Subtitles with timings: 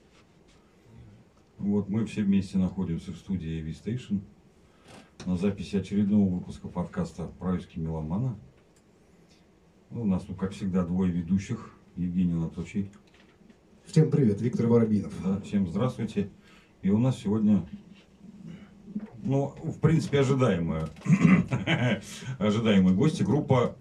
[1.58, 4.22] Вот мы все вместе находимся в студии AV Station
[5.26, 8.38] на записи очередного выпуска подкаста «Правильский меломана».
[9.90, 11.72] Ну, у нас тут, как всегда, двое ведущих.
[11.96, 12.92] Евгений Анатольевич.
[13.86, 15.14] Всем привет, Виктор Воробинов.
[15.24, 16.30] Да, всем здравствуйте.
[16.84, 17.68] И у нас сегодня,
[19.28, 20.88] ну, в принципе, ожидаемые,
[22.40, 23.76] ожидаемые гости, группа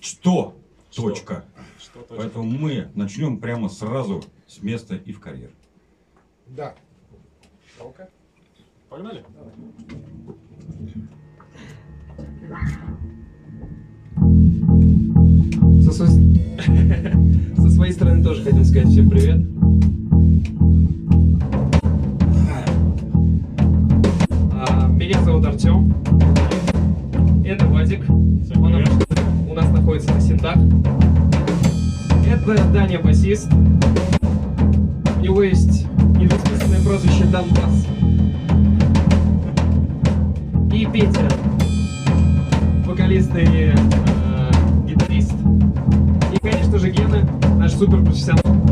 [0.00, 0.56] «Что?»
[0.94, 1.44] Точка.
[1.78, 2.16] Что точно?
[2.16, 5.50] Поэтому мы начнем прямо сразу с места и в карьер.
[6.46, 6.74] Да.
[7.78, 8.08] Ну-ка.
[8.88, 9.22] Погнали?
[15.82, 16.40] Со, свой-
[17.56, 19.42] Со своей стороны тоже хотим сказать всем привет.
[25.06, 25.94] Меня зовут Артем.
[27.44, 28.10] Это Вадик.
[28.10, 28.74] Он
[29.48, 30.56] у нас находится на синтах.
[32.28, 33.48] Это Даня басист.
[33.52, 35.86] У него есть
[36.18, 37.86] недвусмысленное прозвище Донбасс.
[40.72, 41.28] И Петя.
[42.84, 43.76] Вокалист и э,
[44.88, 45.34] гитарист.
[46.34, 47.24] И, конечно же, Гена,
[47.60, 48.65] наш суперпрофессионал.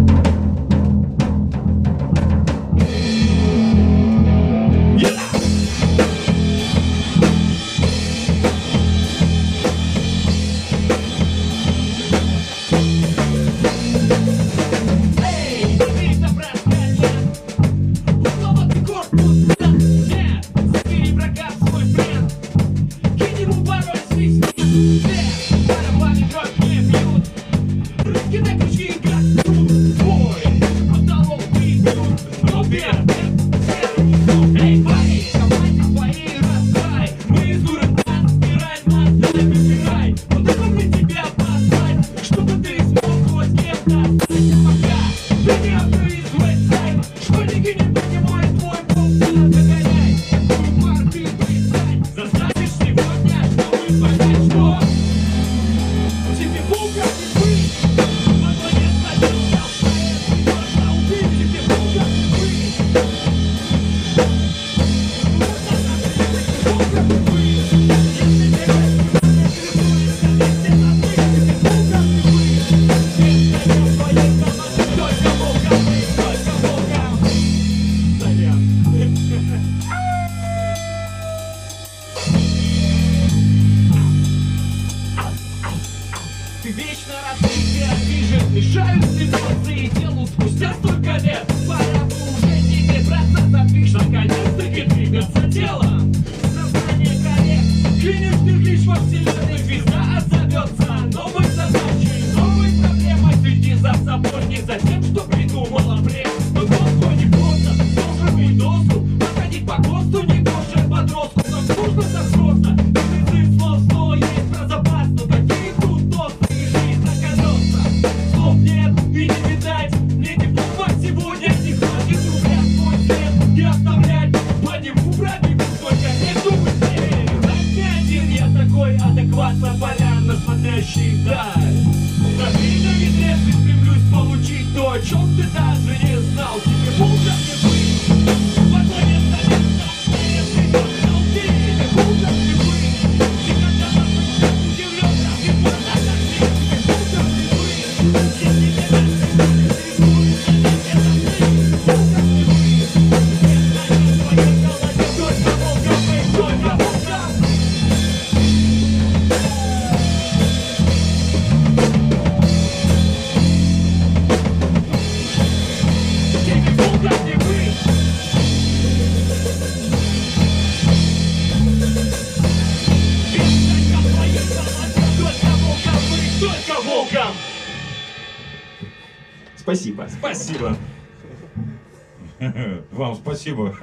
[183.44, 183.76] Спасибо.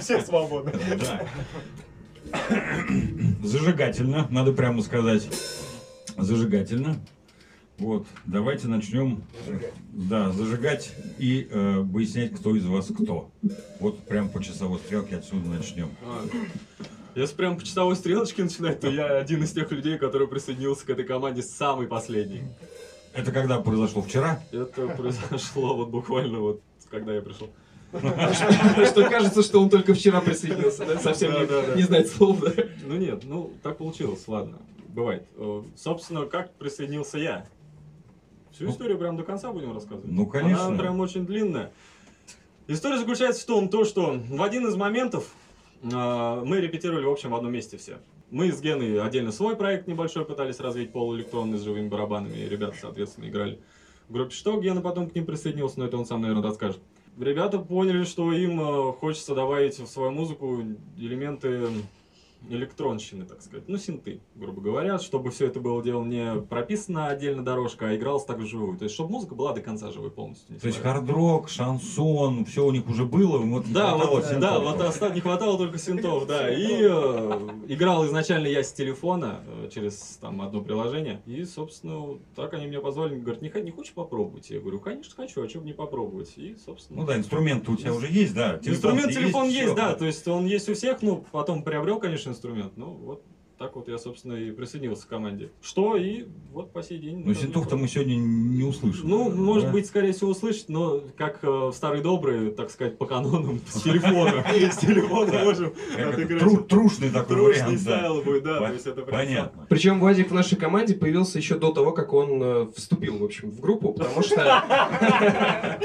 [0.00, 0.72] Все свободны.
[0.98, 1.26] Да.
[3.42, 5.28] Зажигательно, надо прямо сказать.
[6.16, 6.96] Зажигательно.
[7.78, 9.22] Вот, давайте начнем.
[9.92, 13.30] Да, зажигать и э, выяснять, кто из вас кто.
[13.80, 15.90] Вот прям по часовой стрелке отсюда начнем.
[16.02, 16.24] А,
[17.14, 20.90] Если прям по часовой стрелочке начинать, то я один из тех людей, который присоединился к
[20.90, 22.44] этой команде самый последний.
[23.12, 24.00] Это когда произошло?
[24.00, 24.42] Вчера?
[24.52, 27.50] Это произошло вот буквально вот, когда я пришел.
[27.92, 30.98] Что кажется, что он только вчера присоединился, да?
[30.98, 31.32] Совсем
[31.76, 32.52] не знает слов, да?
[32.84, 34.58] Ну нет, ну так получилось, ладно.
[34.88, 35.26] Бывает.
[35.36, 37.46] Э, Собственно, как присоединился я?
[38.52, 40.10] Всю Ну, историю прям до конца будем рассказывать?
[40.10, 40.66] ну, конечно.
[40.66, 41.70] Она прям очень длинная.
[42.66, 45.28] История заключается в том, то, что в один из моментов
[45.82, 47.98] э, мы репетировали, в общем, в одном месте все.
[48.30, 52.74] Мы с Геной отдельно свой проект небольшой пытались развить, полуэлектронный, с живыми барабанами, и ребята,
[52.80, 53.60] соответственно, играли
[54.08, 54.58] в группе «Что?».
[54.60, 56.80] Гена потом к ним присоединился, но это он сам, наверное, расскажет.
[57.18, 60.60] Ребята поняли, что им э, хочется добавить в свою музыку
[60.98, 61.66] элементы
[62.48, 67.44] электронщины, так сказать, ну, синты, грубо говоря, чтобы все это было дело не прописано отдельно
[67.44, 68.78] дорожка, а игралось так вживую.
[68.78, 70.58] То есть, чтобы музыка была до конца живой полностью.
[70.58, 74.40] То есть хард-рок, шансон, все у них уже было, вот Да, вот, синтов.
[74.40, 76.52] да, вот оста- не хватало только синтов, да.
[76.52, 81.22] И э, играл изначально я с телефона э, через там одно приложение.
[81.26, 84.50] И, собственно, так они меня позвали, говорят, не, не хочешь попробовать?
[84.50, 86.32] Я говорю, конечно хочу, а что бы не попробовать?
[86.36, 87.00] И, собственно...
[87.00, 88.58] Ну да, инструмент у тебя уже есть, да.
[88.62, 89.74] Инструмент, телефон есть, всё.
[89.74, 93.26] да, то есть он есть у всех, ну, потом приобрел, конечно, инструмент, ну, вот
[93.58, 95.50] так вот я, собственно, и присоединился к команде.
[95.62, 97.22] Что, и вот по сей день...
[97.24, 99.08] Ну синтов-то мы сегодня не услышим.
[99.08, 99.72] Ну, наверное, может да?
[99.72, 103.82] быть, скорее всего, услышать, но как э, в старый добрый, так сказать, по канонам, с
[103.82, 104.44] телефона.
[104.76, 106.40] С телефона можем отыграть.
[106.40, 107.98] тру- Трушный такой Трушный вариант, да.
[107.98, 108.72] стайл будет, да.
[109.10, 109.66] Понятно.
[109.68, 113.50] Причем Вадик в нашей команде появился еще до того, как он э, вступил, в общем,
[113.50, 114.36] в группу, потому что...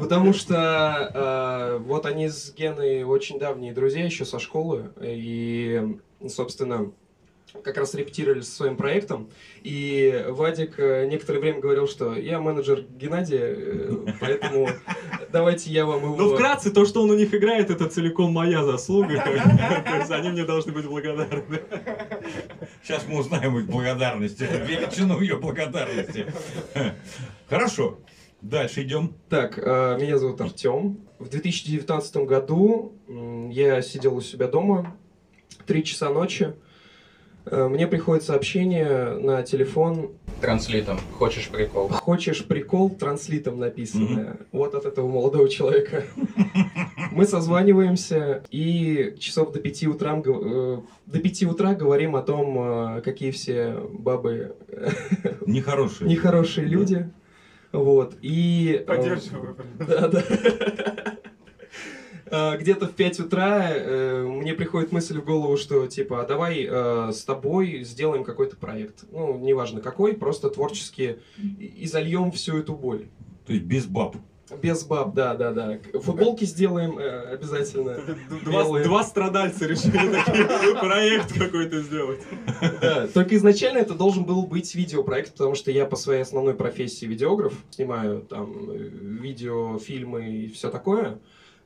[0.00, 6.92] Потому что э, вот они с Геной очень давние друзья еще со школы, и, собственно,
[7.62, 9.30] как раз репетировали со своим проектом,
[9.62, 14.68] и Вадик э, некоторое время говорил, что я менеджер Геннадия, э, поэтому
[15.32, 16.16] давайте я вам его...
[16.16, 19.14] Ну, вкратце, то, что он у них играет, это целиком моя заслуга.
[19.86, 21.62] То есть они мне должны быть благодарны.
[22.82, 26.26] Сейчас мы узнаем их благодарность, величину ее благодарности.
[27.48, 27.98] Хорошо.
[28.40, 29.14] Дальше идем.
[29.28, 31.00] Так, э, меня зовут Артем.
[31.18, 32.92] В 2019 году
[33.50, 34.96] я сидел у себя дома,
[35.66, 36.54] три часа ночи.
[37.46, 40.10] Э, Мне приходит сообщение на телефон.
[40.40, 40.98] Транслитом.
[41.18, 41.88] Хочешь прикол?
[41.88, 42.90] Хочешь прикол?
[42.90, 44.36] Транслитом написано.
[44.52, 46.04] Вот от этого молодого человека.
[47.10, 53.00] Мы созваниваемся и часов до пяти утра, э, до пяти утра говорим о том, э,
[53.02, 54.54] какие все бабы
[55.46, 56.08] Нехорошие.
[56.08, 57.10] нехорошие люди.
[57.72, 58.14] Вот.
[58.22, 58.82] И...
[58.86, 59.56] Поддерживаю.
[59.78, 60.22] Да, да.
[62.30, 66.66] А, Где-то в 5 утра э, мне приходит мысль в голову, что типа, а давай
[66.68, 69.04] э, с тобой сделаем какой-то проект.
[69.10, 71.18] Ну, неважно какой, просто творчески
[71.58, 73.06] и- зальем всю эту боль.
[73.46, 74.16] То есть без баб.
[74.62, 75.78] Без баб, да, да, да.
[76.00, 77.98] Футболки сделаем э, обязательно.
[78.44, 78.84] Два, Белые.
[78.84, 79.92] два страдальца решили
[80.80, 82.20] проект какой-то сделать.
[82.80, 87.04] Да, Только изначально это должен был быть видеопроект, потому что я по своей основной профессии
[87.04, 91.18] видеограф, снимаю там э, видео, фильмы и все такое.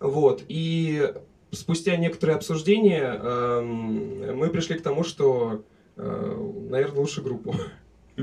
[0.02, 0.42] Вот.
[0.48, 1.12] И
[1.50, 5.64] спустя некоторые обсуждения эм, мы пришли к тому, что,
[5.96, 7.54] наверное, лучше группу.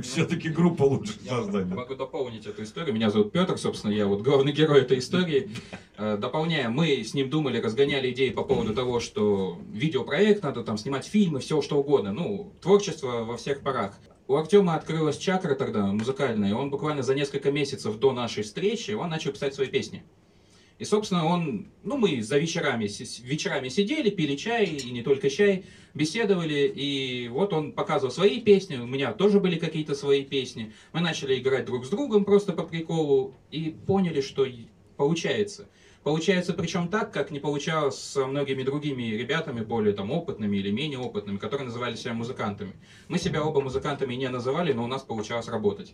[0.04, 1.68] Все-таки группа лучше создать.
[1.68, 1.76] да.
[1.76, 2.94] Могу дополнить эту историю.
[2.94, 5.50] Меня зовут Петр, собственно, я вот главный герой этой истории.
[5.98, 10.78] Э, Дополняя, мы с ним думали, разгоняли идеи по поводу того, что видеопроект, надо там
[10.78, 12.14] снимать фильмы, все что угодно.
[12.14, 13.98] Ну, творчество во всех парах.
[14.28, 18.92] У Артема открылась чакра тогда музыкальная, и он буквально за несколько месяцев до нашей встречи,
[18.92, 20.04] он начал писать свои песни.
[20.80, 22.88] И, собственно, он, ну, мы за вечерами,
[23.22, 28.78] вечерами сидели, пили чай, и не только чай, беседовали, и вот он показывал свои песни,
[28.78, 30.72] у меня тоже были какие-то свои песни.
[30.94, 34.48] Мы начали играть друг с другом просто по приколу, и поняли, что
[34.96, 35.68] получается.
[36.04, 41.00] Получается причем так, как не получалось со многими другими ребятами, более там опытными или менее
[41.00, 42.72] опытными, которые называли себя музыкантами.
[43.10, 45.94] Мы себя оба музыкантами не называли, но у нас получалось работать.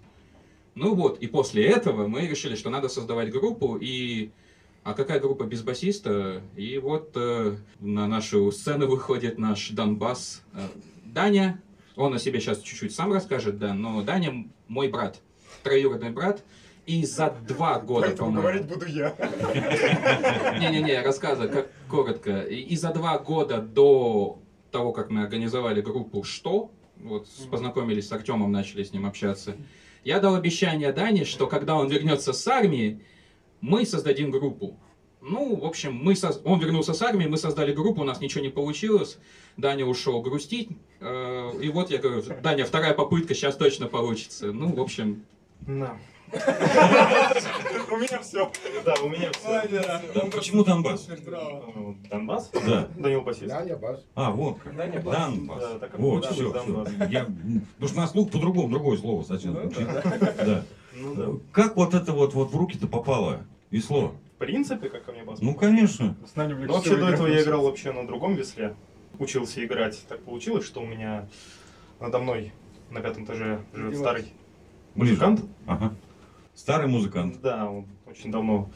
[0.76, 4.30] Ну вот, и после этого мы решили, что надо создавать группу, и...
[4.86, 6.44] А какая группа без басиста?
[6.56, 10.44] И вот э, на нашу сцену выходит наш Донбасс.
[10.54, 10.60] Э,
[11.04, 11.60] Даня,
[11.96, 15.20] он о себе сейчас чуть-чуть сам расскажет, да, но Даня мой брат,
[15.64, 16.44] троюродный брат,
[16.86, 18.64] и за два года, по-моему...
[18.66, 19.16] буду я.
[20.60, 22.42] Не-не-не, рассказывай, как коротко.
[22.42, 24.38] И, и за два года до
[24.70, 29.56] того, как мы организовали группу «Что?», вот познакомились с Артемом, начали с ним общаться,
[30.04, 33.02] я дал обещание Дане, что когда он вернется с армии,
[33.66, 34.78] мы создадим группу.
[35.22, 38.44] Ну, в общем, мы соз- он вернулся с армии, мы создали группу, у нас ничего
[38.44, 39.18] не получилось.
[39.58, 40.70] Даня ушел грустить.
[41.00, 44.52] э, И вот я говорю, Даня, вторая попытка, сейчас точно получится.
[44.52, 45.24] Ну, в общем,
[45.66, 45.98] На.
[47.92, 48.52] У меня все.
[48.84, 50.02] Да, у меня все.
[50.16, 51.08] Ну, Почему Донбасс?
[52.10, 52.52] Донбасс?
[52.68, 52.88] Да.
[52.98, 53.48] Данил Басист.
[53.48, 54.04] Да, я бас.
[54.16, 54.76] А, вот как.
[54.76, 55.16] Даня Бас.
[55.16, 55.64] Донбасс.
[55.80, 59.62] Да, Вот, да, все, потому что на слух по-другому, другое слово сначала.
[59.66, 60.64] Да.
[60.96, 61.28] Ну да.
[61.52, 63.42] Как вот это вот, вот в руки-то попало
[63.72, 64.16] весло?
[64.36, 65.42] В принципе, как ко мне бас.
[65.42, 66.16] Ну, конечно.
[66.36, 68.76] Но вообще до этого я играл вообще на другом весле.
[69.18, 70.04] Учился играть.
[70.10, 71.28] Так получилось, что у меня
[72.00, 72.52] надо мной
[72.92, 74.34] на пятом этаже живет старый
[74.94, 75.14] Ближе.
[75.14, 75.42] музыкант.
[75.66, 75.96] Ага.
[76.54, 77.40] Старый музыкант.
[77.42, 78.70] Да, он очень давно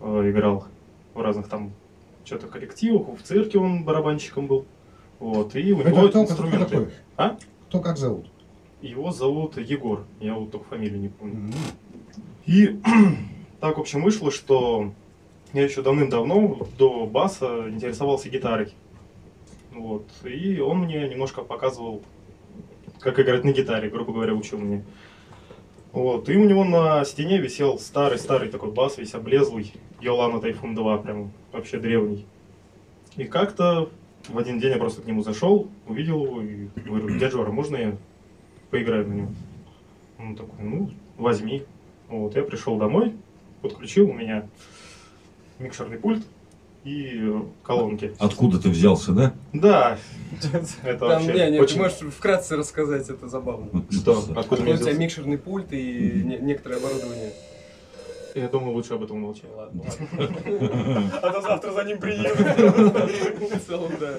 [0.00, 0.66] э, играл
[1.14, 1.72] в разных там
[2.24, 4.66] что-то коллективах, в цирке он барабанщиком был.
[5.18, 6.64] Вот, и у Это него кто, кто инструменты.
[6.66, 6.88] такой?
[7.16, 7.36] А?
[7.68, 8.30] Кто как зовут?
[8.82, 11.52] Его зовут Егор, я вот только фамилию не помню.
[12.46, 12.80] И
[13.60, 14.92] так, в общем, вышло, что
[15.52, 18.72] я еще давным-давно до баса интересовался гитарой.
[19.72, 20.06] Вот.
[20.24, 22.02] И он мне немножко показывал,
[23.00, 24.84] как играть на гитаре, грубо говоря, учил мне.
[25.92, 26.28] Вот.
[26.28, 31.32] И у него на стене висел старый-старый такой бас, весь облезлый, Йолана Тайфун 2, прям
[31.52, 32.26] вообще древний.
[33.16, 33.88] И как-то
[34.28, 37.76] в один день я просто к нему зашел, увидел его и говорю, дядя Жора, можно
[37.76, 37.96] я
[38.70, 39.36] поиграю на нем?
[40.18, 41.64] Он такой, ну, возьми.
[42.08, 43.14] Вот, я пришел домой,
[43.62, 44.48] подключил у меня
[45.58, 46.24] микшерный пульт
[46.84, 48.14] и э, колонки.
[48.18, 49.34] Откуда ты взялся, да?
[49.52, 49.98] Да,
[50.84, 51.76] это Там, вообще не, не, очень...
[51.76, 53.84] ты можешь вкратце рассказать, это забавно.
[53.90, 54.18] Что?
[54.18, 57.32] Откуда Откуда у тебя микшерный пульт и не- некоторое оборудование.
[58.34, 59.50] Я думаю, лучше об этом умолчать.
[59.56, 59.82] Ладно.
[61.22, 62.38] А то завтра за ним приедут.
[63.62, 64.18] В целом, да.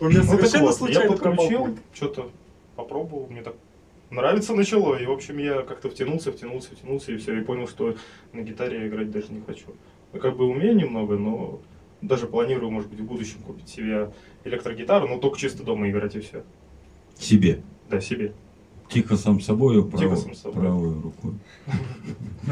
[0.00, 2.30] У меня Ну, так совершенно я случайно подключил, что-то
[2.74, 3.54] попробовал, мне так
[4.10, 7.96] нравится начало, и, в общем, я как-то втянулся, втянулся, втянулся, и все, и понял, что
[8.32, 9.66] на гитаре я играть даже не хочу.
[10.12, 11.60] Я как бы умею немного, но
[12.02, 14.12] даже планирую, может быть, в будущем купить себе
[14.44, 16.42] электрогитару, но только чисто дома играть, и все.
[17.18, 17.62] Себе.
[17.88, 18.32] Да, себе.
[18.88, 20.60] Тихо сам собой, право, сам собой.
[20.60, 21.34] правой рукой.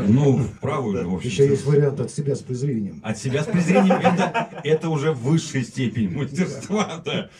[0.06, 1.30] Ну, в правую же, в общем.
[1.30, 3.00] Еще есть вариант от себя с презрением.
[3.02, 7.30] От себя с презрением это, это уже высшая степень мастерства, да.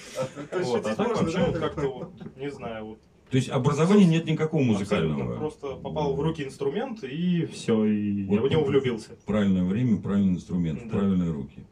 [0.62, 2.98] Вот, а так вообще вот как-то вот, не знаю, вот.
[3.30, 5.38] То есть образования нет никакого абсолютно музыкального.
[5.38, 8.48] Просто попал в руки инструмент, и все, и я Вот.
[8.48, 9.10] в него влюбился.
[9.26, 10.90] Правильное время, правильный инструмент, Да.
[10.90, 11.66] правильные руки.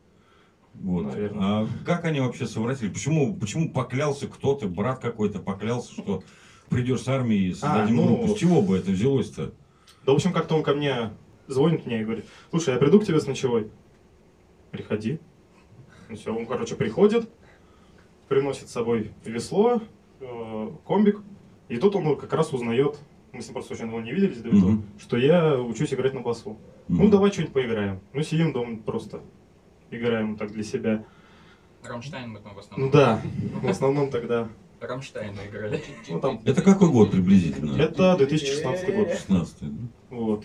[0.74, 1.06] Вот.
[1.06, 1.42] Наверное.
[1.42, 2.90] А как они вообще совратили?
[2.90, 6.22] Почему, почему поклялся кто-то, брат какой-то поклялся, что
[6.68, 8.34] придешь с армией и создадим ну, группу?
[8.34, 9.54] С чего бы это взялось-то?
[10.04, 11.12] Да, в общем, как-то он ко мне
[11.46, 13.70] звонит мне и говорит, слушай, я приду к тебе с ночевой.
[14.70, 15.20] Приходи.
[16.08, 17.28] Ну все, он, короче, приходит,
[18.28, 19.80] приносит с собой весло,
[20.20, 21.20] э, комбик,
[21.68, 22.98] и тут он как раз узнает,
[23.32, 24.84] мы с ним просто очень давно не виделись до этого, Мгм.
[24.98, 26.56] что я учусь играть на басу.
[26.88, 27.10] Ну, Мгм.
[27.10, 28.00] давай что-нибудь поиграем.
[28.12, 29.20] Ну, сидим дома просто,
[29.90, 31.04] играем так для себя.
[31.82, 32.88] Рамштайн мы там в основном.
[32.88, 33.20] Ну да,
[33.62, 34.48] в основном тогда.
[34.80, 35.82] Рамштайна играли.
[36.08, 37.80] Ну, там, Это какой год приблизительно?
[37.80, 39.08] это 2016 год.
[39.10, 39.88] 16 да?
[40.10, 40.44] Вот.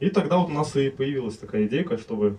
[0.00, 2.38] И тогда вот у нас и появилась такая идейка, чтобы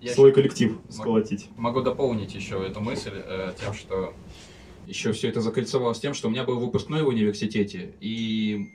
[0.00, 1.48] Я свой коллектив сколотить.
[1.56, 4.12] Могу дополнить еще эту мысль э, тем, что
[4.86, 8.70] еще все это закольцевалось тем, что у меня был выпускной в университете, и,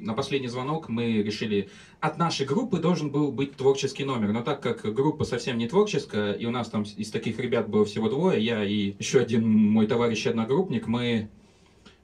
[0.00, 1.68] на последний звонок мы решили,
[2.00, 6.32] от нашей группы должен был быть творческий номер, но так как группа совсем не творческая,
[6.32, 9.86] и у нас там из таких ребят было всего двое, я и еще один мой
[9.86, 11.28] товарищ одногруппник, мы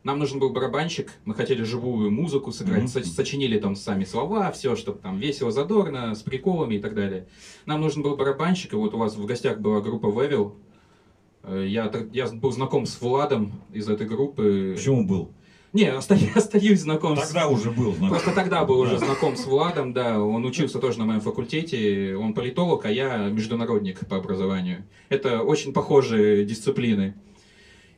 [0.04, 4.76] нам нужен был барабанщик, мы хотели живую музыку сыграть, со- сочинили там сами слова, все,
[4.76, 7.26] чтобы там весело, задорно, с приколами и так далее.
[7.66, 10.54] Нам нужен был барабанщик, и вот у вас в гостях была группа Вевил.
[11.42, 14.74] Э, Я, я был знаком с Владом из этой группы.
[14.76, 15.32] Почему был?
[15.72, 17.26] Не, оста- остаюсь знаком с...
[17.28, 18.08] Тогда уже был знаком.
[18.10, 19.04] Просто тогда был уже Да.
[19.06, 24.06] знаком с Владом, да, он учился тоже на моем факультете, он политолог, а я международник
[24.08, 24.84] по образованию.
[25.10, 27.14] Это очень похожие дисциплины.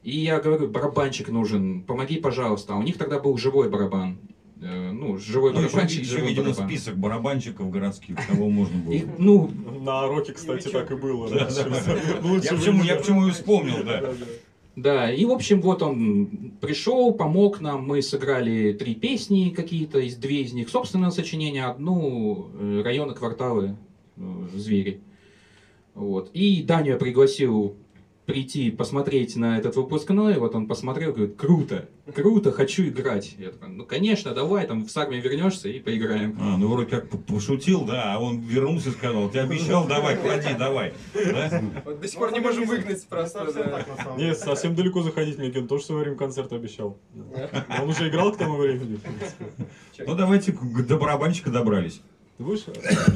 [0.03, 2.73] И я говорю, барабанщик нужен, помоги, пожалуйста.
[2.75, 4.19] А у них тогда был живой барабан.
[4.63, 6.69] Э, Ну, живой Ну, еще, барабанщик, еще, живой видимо, барабан.
[6.69, 8.93] список барабанщиков городских, кого можно было.
[8.93, 9.51] И, ну,
[9.81, 11.29] На роке, кстати, так и было.
[11.31, 11.65] Да, да.
[11.65, 12.29] да.
[12.29, 14.13] Лучше Я почему, я бы- почему и вспомнил, да.
[14.77, 20.17] Да, и в общем вот он пришел, помог нам, мы сыграли три песни какие-то, из
[20.17, 23.77] две из них собственное сочинение, одну э, районы, кварталы,
[24.17, 24.23] э,
[24.55, 25.01] звери.
[25.95, 26.31] Вот.
[26.35, 27.75] И Даню я пригласил
[28.31, 33.35] прийти посмотреть на этот выпускной, вот он посмотрел, говорит, круто, круто, хочу играть.
[33.39, 36.37] Я такой, ну конечно, давай, там с армии вернешься и поиграем.
[36.41, 40.55] А, ну вроде как пошутил, да, а он вернулся и сказал, ты обещал, давай, клади,
[40.57, 40.93] давай.
[41.13, 43.45] До сих пор не можем выгнать просто.
[43.47, 43.71] Совсем да.
[43.79, 44.35] так, на самом Не, деле.
[44.37, 46.97] совсем далеко заходить мне Ген тоже в свое время концерт обещал.
[47.83, 48.97] Он уже играл к тому времени.
[48.97, 50.05] в.
[50.07, 52.01] Ну давайте к- до барабанщика добрались.
[52.41, 52.65] Ты будешь?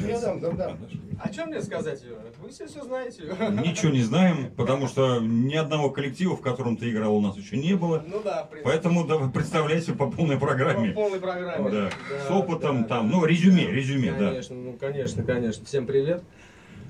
[0.07, 0.77] Я дам, дам, дам.
[1.19, 1.99] А что мне сказать?
[2.43, 3.23] Вы все все знаете.
[3.23, 7.57] Ничего не знаем, потому что ни одного коллектива, в котором ты играл, у нас еще
[7.57, 8.03] не было.
[8.05, 8.69] Ну да, в принципе.
[8.69, 10.91] Поэтому давай представляйся по полной По программе.
[10.91, 11.71] полной программе.
[11.71, 11.89] Да.
[12.27, 14.27] С опытом там, ну, резюме, резюме, да.
[14.27, 15.65] Конечно, ну конечно, конечно.
[15.65, 16.21] Всем привет.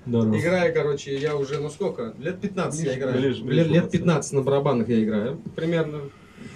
[0.06, 0.38] Здорово.
[0.38, 2.16] Играю, короче, я уже, ну сколько?
[2.18, 3.18] Лет 15 я играю.
[3.18, 3.98] ближе, ближе лет, лет просто.
[3.98, 5.42] 15 на барабанах я играю.
[5.56, 6.02] Примерно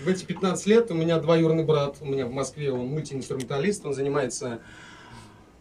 [0.03, 3.93] в эти 15 лет у меня двоюродный брат, у меня в Москве он мультиинструменталист, он
[3.93, 4.59] занимается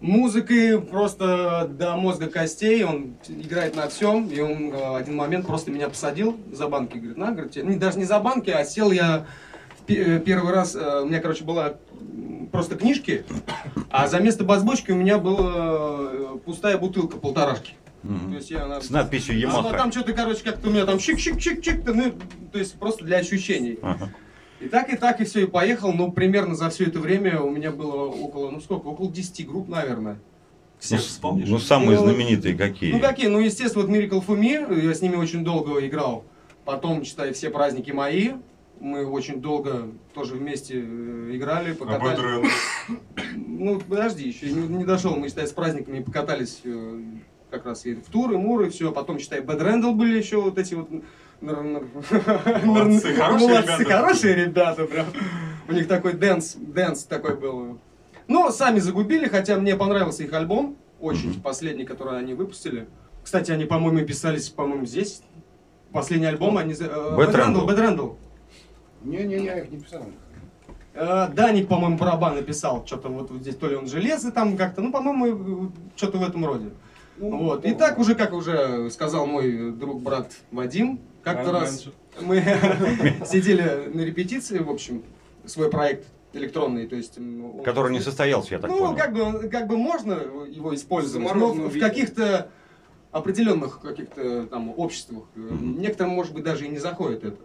[0.00, 5.70] музыкой просто до мозга костей, он играет на всем, и он э, один момент просто
[5.70, 9.26] меня посадил за банки, говорит, на, говорит, не, даже не за банки, а сел я
[9.86, 11.74] в э, первый раз, э, у меня, короче, была
[12.52, 13.24] просто книжки,
[13.90, 17.74] а за место базбочки у меня была пустая бутылка полторашки.
[18.02, 18.32] То Мгм.
[18.36, 19.76] есть я на- С надписью а Ямаха.
[19.76, 22.12] там что-то, короче, как-то у меня там чик-чик-чик-чик, ну,
[22.52, 23.78] то есть просто для ощущений.
[23.82, 24.10] Ага.
[24.60, 25.92] И так, и так, и все, и поехал.
[25.92, 29.68] Ну, примерно за все это время у меня было около, ну сколько, около 10 групп,
[29.68, 30.18] наверное.
[30.78, 31.48] Всех Ну, вспомнишь?
[31.48, 32.92] Ну, самые Ну, знаменитые какие?
[32.92, 33.26] Ну, какие?
[33.28, 36.24] Ну, естественно, вот Miracle for Me, я с ними очень долго играл.
[36.64, 38.32] Потом, читай, все праздники мои.
[38.80, 42.18] Мы очень долго тоже вместе э, играли, А покатались.
[42.18, 42.50] Бэдрен?
[43.60, 45.16] Ну, подожди, еще не, не дошел.
[45.16, 47.00] Мы, считай, с праздниками покатались э,
[47.50, 48.92] как раз и в тур, и мур, и все.
[48.92, 50.88] Потом, считай, Бэд Рэндл были еще вот эти вот...
[51.40, 53.84] Молодцы, хорошие Молодцы, ребята.
[53.84, 55.06] хорошие ребята, прям.
[55.68, 57.78] У них такой дэнс, дэнс такой был.
[58.26, 60.76] Ну, сами загубили, хотя мне понравился их альбом.
[61.00, 62.88] Очень, последний, который они выпустили.
[63.22, 65.22] Кстати, они, по-моему, писались, по-моему, здесь.
[65.92, 66.74] Последний альбом они...
[66.74, 67.66] э, Бэд Бэд Рэндл, Рэндл.
[67.66, 68.08] Бэд Рэндл.
[69.04, 70.02] Не-не, я их не писал.
[70.94, 74.90] Э, Даник, по-моему, барабан написал, что-то вот, здесь, то ли он железо там как-то, ну,
[74.90, 76.70] по-моему, что-то в этом роде.
[77.18, 77.64] Вот.
[77.64, 81.86] И так уже, как уже сказал мой друг, брат Вадим, как-то раз
[82.20, 82.40] мы
[83.26, 85.04] сидели на репетиции, в общем,
[85.44, 87.18] свой проект электронный, то есть...
[87.18, 88.96] он- Который не состоялся, я так ну, понял.
[88.96, 92.50] как бы, как бы можно его использовать, но в каких-то
[93.10, 95.24] определенных каких-то там обществах.
[95.34, 97.40] Некоторым, может быть, даже и не заходит это.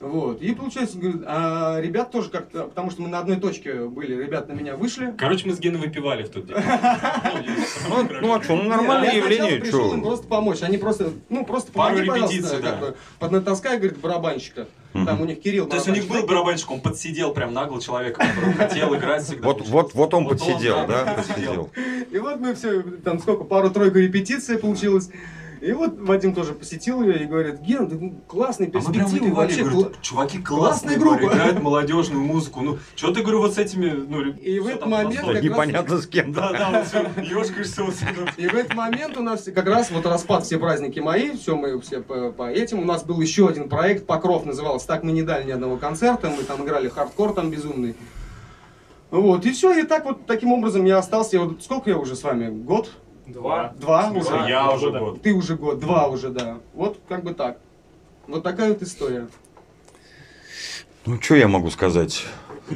[0.00, 0.40] Вот.
[0.40, 4.48] И получается, говорит, а ребят тоже как-то, потому что мы на одной точке были, ребят
[4.48, 5.12] на меня вышли.
[5.18, 6.56] Короче, мы с Геной выпивали в тот день.
[7.88, 10.08] Ну, ну а что, ну нормальное Я явление, пришел им что?
[10.08, 10.62] просто помочь.
[10.62, 14.68] Они просто, ну просто Пару помоги, пожалуйста, репетиций, бы, поднатаскай, говорит, барабанщика.
[14.92, 16.70] Там у них Кирилл То есть у них был барабанщик.
[16.70, 19.46] он подсидел прям нагло человека, который хотел играть всегда.
[19.46, 21.70] Вот, вот, вот он подсидел, да, подсидел.
[22.10, 25.10] И вот мы все, там сколько, пару-тройку репетиций получилось.
[25.60, 29.62] И вот Вадим тоже посетил ее и говорит, Ген, ты классный, А перспективный, выпивали, вообще
[29.64, 31.18] говорю, кла- чуваки классная классные, группа.
[31.18, 32.60] говорю, играют молодежную музыку.
[32.60, 36.06] Ну, что ты, говорю, вот с этими, ну, И в этот момент как Непонятно с
[36.06, 36.70] кем, Да, да.
[36.70, 37.94] вот все, ёшкаешься вот.
[38.36, 41.80] И в этот момент у нас как раз вот распад все праздники мои, все мы
[41.80, 42.80] все по, по этим.
[42.80, 44.86] У нас был еще один проект, Покров назывался.
[44.86, 47.96] Так мы не дали ни одного концерта, мы там играли хардкор там безумный.
[49.10, 51.36] Вот, и все, и так вот таким образом я остался.
[51.36, 52.50] Я вот сколько я уже с вами?
[52.50, 52.90] Год?
[53.28, 53.74] Два.
[53.78, 54.48] Два уже?
[54.48, 55.22] я уже год.
[55.22, 56.60] Ты уже год, два уже, да.
[56.74, 57.60] Вот как бы так.
[58.26, 59.28] Вот такая вот история.
[61.06, 62.24] Ну, что я могу сказать?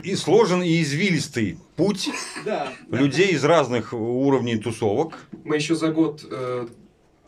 [0.03, 2.11] И сложен, и извилистый путь
[2.45, 2.73] Да.
[2.91, 5.27] людей из разных уровней тусовок.
[5.45, 6.67] Мы еще за год, э,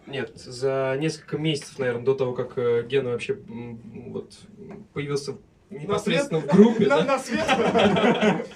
[0.07, 3.39] нет, за несколько месяцев, наверное, до того, как э, Гена вообще
[4.07, 4.33] вот,
[4.95, 5.37] появился
[5.81, 7.45] непосредственно в группе, На, да, на свет.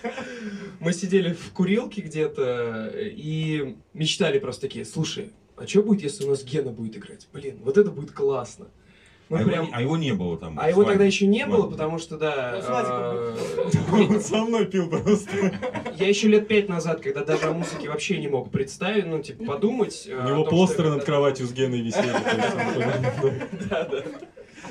[0.81, 6.31] мы сидели в курилке где-то и мечтали просто такие, слушай, а что будет, если у
[6.31, 7.28] нас Гена будет играть?
[7.33, 8.66] Блин, вот это будет классно.
[9.31, 10.59] Ну, а, его, прям- не- а его не было там.
[10.59, 10.92] А его вами.
[10.92, 15.52] тогда еще не было, потому что, да, Он Вадиком э, Он со мной пил просто.
[15.98, 19.44] я еще лет пять назад, когда даже о музыке вообще не мог представить, ну, типа,
[19.44, 20.07] подумать.
[20.09, 22.11] э, У него я над кроватью с Геной висели.
[22.11, 23.42] то есть он понял.
[23.68, 24.02] Да, да.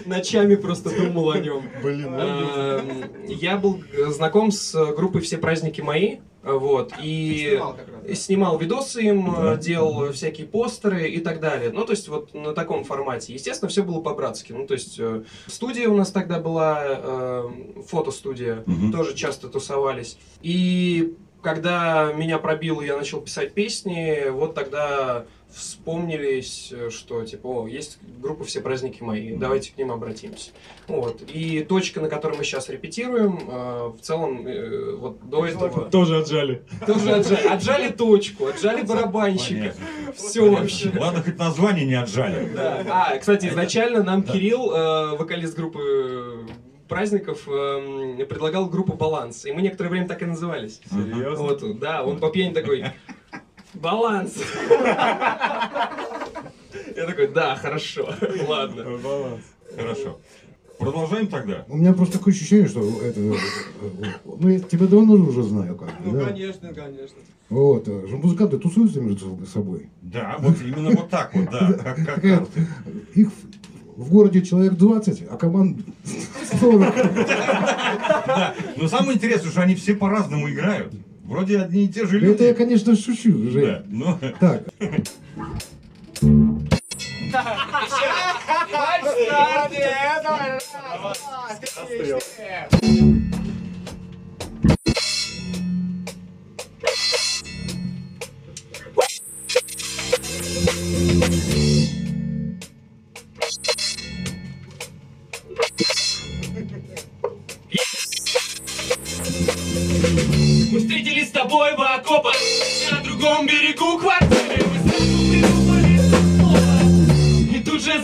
[0.06, 1.64] Ночами просто думал о нем.
[1.82, 7.48] Блин, Эм, Я был э, знаком с э, группой «Все праздники мои», э, вот, и
[7.52, 8.16] Снимал как раз, да.
[8.16, 9.56] снимал видосы им, Да.
[9.56, 11.72] делал всякие постеры и так далее.
[11.72, 13.34] Ну, то есть вот на таком формате.
[13.34, 14.54] Естественно, все было по-братски.
[14.54, 15.00] Ну, то есть
[15.48, 17.44] студия у нас тогда была, э,
[17.88, 18.92] фотостудия, Мгм.
[18.92, 20.18] тоже часто тусовались.
[20.42, 27.68] И когда меня пробило, я начал писать песни, вот тогда вспомнились, э, что типа, о,
[27.68, 30.52] есть группа «Все праздники мои», давайте к ним обратимся.
[30.88, 31.22] Вот.
[31.34, 35.90] И точка, на которой мы сейчас репетируем, э, в целом, э, вот до этого...
[35.90, 36.64] Тоже отжали.
[36.86, 39.74] Тоже отжали, отжали точку, отжали барабанщика.
[39.76, 40.14] Понятно.
[40.16, 40.92] Все вообще.
[40.98, 42.50] Ладно, хоть название не отжали.
[42.54, 42.86] Да.
[42.90, 46.48] А, кстати, изначально нам Кирилл, э, вокалист группы э,
[46.88, 49.46] праздников, эм, предлагал группу «Баланс».
[49.46, 50.82] И мы некоторое время так и назывались.
[50.90, 51.36] Серьезно?
[51.36, 52.86] Вот, да, он по пьяни такой,
[53.82, 54.34] «Баланс».
[56.96, 58.10] Я такой, да, хорошо,
[58.48, 58.84] ладно.
[59.04, 59.42] Баланс.
[59.76, 60.20] Хорошо.
[60.80, 61.66] Продолжаем тогда.
[61.70, 63.20] У меня просто такое ощущение, что это...
[63.20, 63.34] э,
[64.26, 66.26] Ну, я тебя давно уже знаю, как Ну, да?
[66.26, 67.18] конечно, конечно.
[67.50, 69.90] Вот, э, музыканты тусуются между собой.
[70.02, 72.68] Да, вот именно вот так вот, да, как, как карты.
[73.16, 75.80] Их в- в городе человек 20, а команд
[76.62, 76.94] 40.
[78.28, 80.94] Да, но самое интересное, что они все по-разному играют.
[81.28, 82.36] Вроде одни и те же люди.
[82.36, 83.84] Это я, конечно, шучу, Да, Жень.
[83.90, 84.64] но Так,
[92.72, 93.37] Мы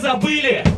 [0.00, 0.73] забыли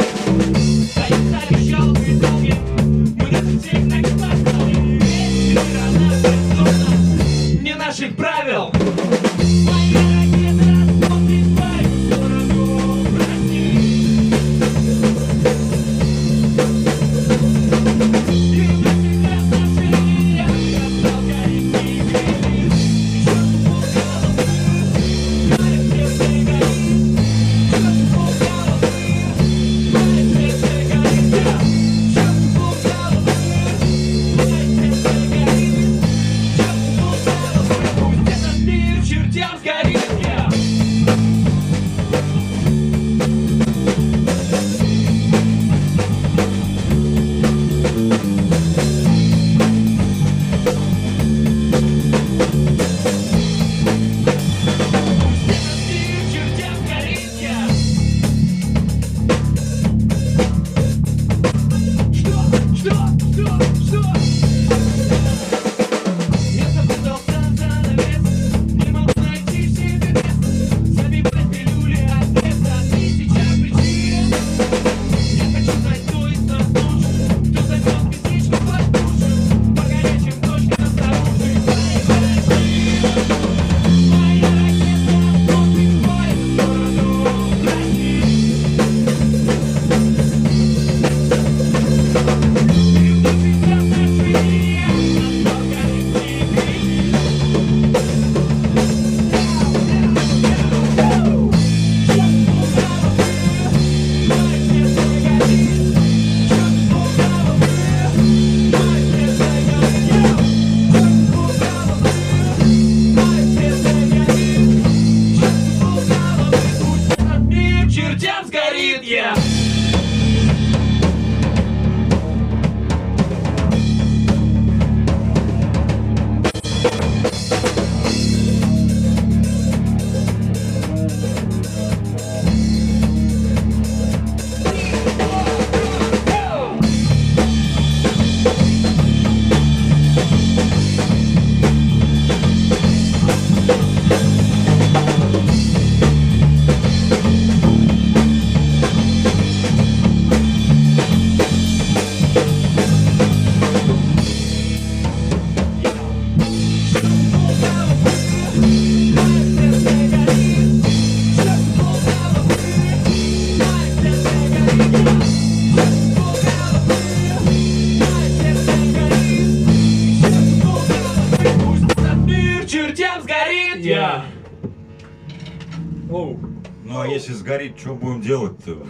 [178.27, 178.87] делать-то?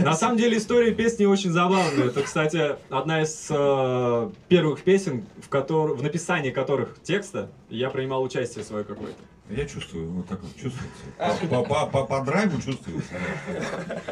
[0.00, 2.06] На самом деле история песни очень забавная.
[2.06, 5.94] Это, кстати, одна из э, первых песен, в, котор...
[5.94, 9.18] в написании которых текста я принимал участие свое какое-то.
[9.50, 11.46] Я чувствую, вот так вот чувствуется.
[11.48, 13.14] По, по, по, по драйву чувствуется.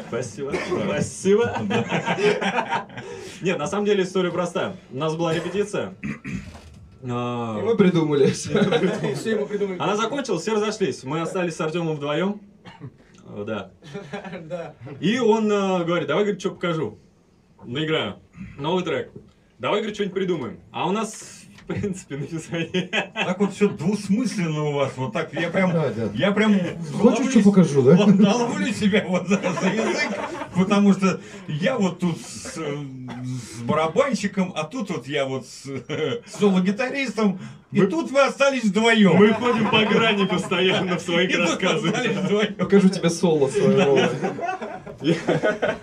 [0.07, 0.51] Спасибо.
[0.85, 1.55] Спасибо.
[3.41, 4.77] Нет, на самом деле история простая.
[4.91, 5.93] У нас была репетиция.
[7.03, 8.31] А, И мы придумали.
[8.31, 9.77] Все ему придумали.
[9.79, 11.03] Она закончилась, все разошлись.
[11.03, 12.41] Мы остались с Артемом вдвоем.
[13.27, 13.71] Э, Да.
[14.41, 14.73] Да.
[14.99, 16.97] И он э, говорит, давай, говорит, что покажу.
[17.63, 18.17] Наиграю.
[18.57, 19.11] Новый трек.
[19.59, 20.59] Давай, говорит, что-нибудь придумаем.
[20.71, 22.89] А у нас, в принципе, написание.
[23.13, 24.93] Так вот все двусмысленно у вас.
[24.95, 26.09] Вот так я прям, Да, да.
[26.13, 26.53] я прям
[26.93, 27.95] Хочешь, что покажу, да?
[27.97, 30.11] Вот, ловлю себя вот за, за язык,
[30.57, 32.77] потому что я вот тут с, э,
[33.23, 37.39] с барабанщиком, а тут вот я вот с э, соло-гитаристом,
[37.71, 39.15] и тут вы остались вдвоем.
[39.15, 41.93] Мы ходим по грани постоянно в своих рассказах.
[42.57, 43.99] Покажу тебе соло своего.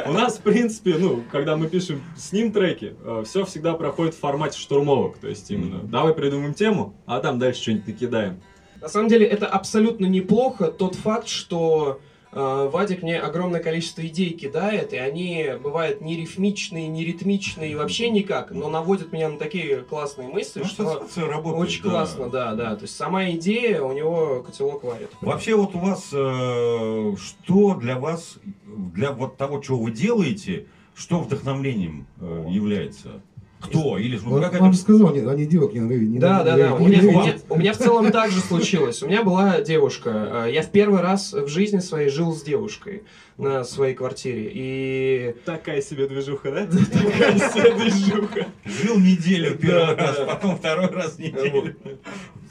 [0.06, 4.18] У нас, в принципе, ну, когда мы пишем с ним треки, все всегда проходит в
[4.18, 5.18] формате штурмовок.
[5.18, 8.40] То есть именно, давай придумаем тему, а там дальше что-нибудь накидаем.
[8.84, 14.30] На самом деле это абсолютно неплохо, тот факт, что э, Вадик мне огромное количество идей
[14.30, 19.78] кидает, и они бывают не рифмичные, не ритмичные, вообще никак, но наводят меня на такие
[19.82, 21.90] классные мысли, Ну, что работает, очень да.
[21.90, 22.76] классно, да, да.
[22.76, 25.10] То есть сама идея, у него котелок варит.
[25.20, 31.20] Вообще вот у вас, э, что для вас, для вот того, что вы делаете, что
[31.20, 33.22] вдохновлением э, является?
[33.64, 33.98] Кто?
[33.98, 34.79] Или ну, как вам это...
[34.79, 36.20] сказал, они, они девок не ненавидят.
[36.20, 36.74] Да, да, да.
[36.74, 39.03] У меня, у, меня, у меня в целом так же случилось.
[39.03, 40.46] У меня была девушка.
[40.46, 43.03] э, Я в первый раз в жизни своей жил с девушкой
[43.36, 44.50] на своей квартире.
[44.54, 46.66] И Такая себе движуха, да?
[46.92, 48.46] Такая себе движуха.
[48.64, 51.76] Жил неделю первый раз, потом второй раз неделю.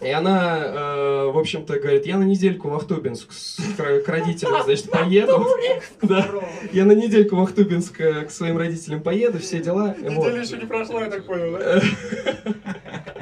[0.02, 4.62] И она, э, в общем-то, говорит, я на недельку в Ахтубинск с- к, к родителям,
[4.64, 5.48] значит, поеду.
[6.02, 6.28] Да.
[6.74, 9.96] Я на недельку в Ахтубинск э, к своим родителям поеду, все дела.
[10.02, 10.34] Вот.
[10.34, 11.82] еще не прошла, я так понял, да?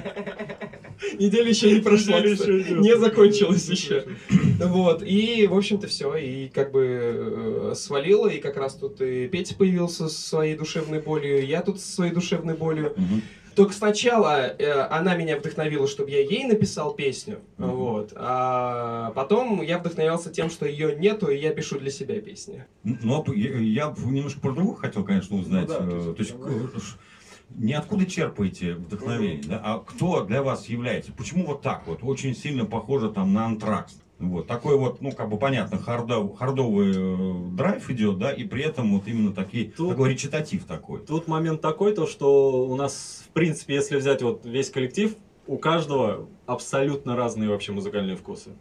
[1.21, 4.05] Неделя еще не прошла, не закончилась еще.
[4.59, 9.27] Вот, и, в общем-то, все, и как бы э, свалила, и как раз тут и
[9.27, 12.95] Петя появился со своей душевной болью, я тут со своей душевной болью.
[13.55, 17.69] Только сначала э, она меня вдохновила, чтобы я ей написал песню, Мгм.
[17.75, 22.65] вот, а потом я вдохновлялся тем, что ее нету, и я пишу для себя песни.
[22.83, 25.67] Ну, а я, я немножко про другого хотел, конечно, узнать.
[25.67, 26.97] Ну да, то Э, есть то есть, э, ш-
[27.55, 31.11] не откуда черпаете вдохновение, да, а кто для вас является?
[31.11, 31.99] Почему вот так вот?
[32.03, 34.01] Очень сильно похоже там на антракс.
[34.19, 38.63] Вот такой вот, ну, как бы понятно, хардов- хардовый э, драйв идет, да, и при
[38.63, 40.99] этом вот именно такие, Тут- такой речитатив такой.
[40.99, 45.15] Тут момент такой, то что у нас, в принципе, если взять вот весь коллектив,
[45.47, 48.51] у каждого абсолютно разные вообще музыкальные вкусы.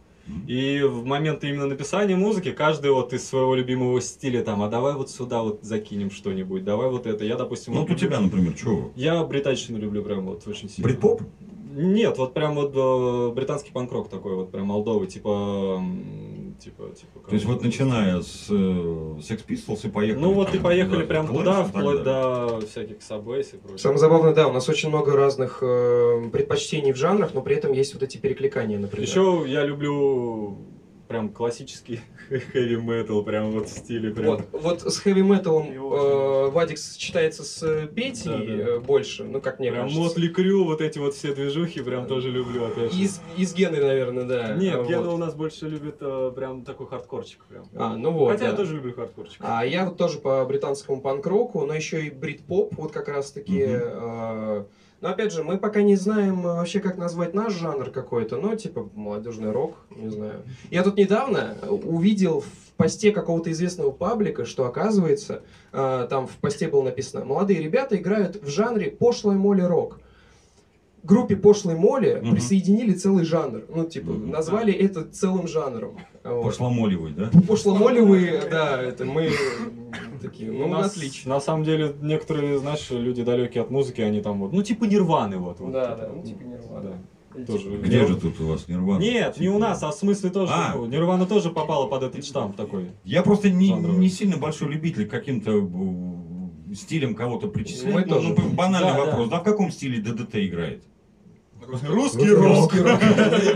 [0.47, 4.93] И в момент именно написания музыки каждый вот из своего любимого стиля там, а давай
[4.93, 7.25] вот сюда вот закинем что-нибудь, давай вот это.
[7.25, 8.91] Я, допустим, Ну, вот у тебя, например, что?
[8.95, 10.83] Я британщину люблю прям вот очень сильно.
[10.83, 11.21] Брит-поп?
[11.73, 15.81] Нет, вот прям вот э, британский панк-рок такой вот, прям молдовый, типа...
[16.61, 20.21] типа, типа То есть вот начиная с э, Sex Pistols и поехали.
[20.21, 23.77] Ну вот и там, поехали да, прям туда, и вплоть до всяких Subways и прочего.
[23.77, 27.73] Самое забавное, да, у нас очень много разных э, предпочтений в жанрах, но при этом
[27.73, 29.07] есть вот эти перекликания, например.
[29.07, 30.57] Еще я люблю
[31.11, 34.27] прям классический heavy metal, прям вот в стиле прям.
[34.27, 38.43] Вот, вот с хэви металом э, Вадик сочетается с э, Петей Да, да.
[38.43, 40.01] э, больше, ну как мне Прям кажется.
[40.01, 43.01] Мотли Крю, вот эти вот все движухи, прям тоже люблю, опять же.
[43.01, 44.53] Из, из Гены, наверное, да.
[44.55, 44.87] Нет, Вот.
[44.87, 47.65] Гена у нас больше любит э, прям такой хардкорчик прям.
[47.75, 48.31] А, ну вот.
[48.31, 48.57] Хотя я да.
[48.57, 49.41] тоже люблю хардкорчик.
[49.41, 53.65] А я вот тоже по британскому панк-року, но еще и брит-поп, вот как раз-таки.
[53.65, 53.79] Мгм.
[53.83, 54.63] э,
[55.01, 58.55] но опять же, мы пока не знаем э, вообще, как назвать наш жанр какой-то, ну,
[58.55, 60.43] типа молодежный рок, не знаю.
[60.69, 66.67] Я тут недавно увидел в посте какого-то известного паблика, что оказывается, э, там в посте
[66.67, 69.99] было написано, молодые ребята играют в жанре пошлая моли рок.
[71.03, 72.31] Группе пошлой моли Мгм.
[72.35, 73.61] присоединили целый жанр.
[73.73, 74.29] Ну, типа, Мгм.
[74.29, 75.97] назвали это целым жанром.
[76.23, 76.43] Вот.
[76.43, 77.29] Пошломоливый, да?
[77.47, 79.31] Пошломолевые, да, это мы
[80.21, 81.33] такие, ну, У нас, отлично.
[81.33, 85.37] На самом деле, некоторые, знаешь, люди далекие от музыки, они там вот, ну типа Нирваны
[85.37, 85.59] вот.
[85.59, 86.89] вот Да, типа, да, ну, типа Нирваны.
[86.89, 87.45] да.
[87.45, 87.69] Тоже.
[87.77, 88.99] Где же тут у вас Нирвана?
[88.99, 90.51] Нет, не у нас, а в смысле тоже.
[90.53, 90.73] А.
[90.75, 92.91] ну, Нирвана тоже попала под этот штамп такой.
[93.05, 93.97] Я просто не, Жанровый.
[93.97, 95.51] не сильно большой любитель каким-то
[96.69, 98.05] э, стилям кого-то причислять.
[98.07, 98.35] Ну, тоже.
[98.37, 99.29] ну, банальный Да, вопрос.
[99.29, 99.37] да.
[99.37, 99.41] Да.
[99.41, 100.83] в каком стиле ДДТ играет?
[101.67, 102.73] Русский рок.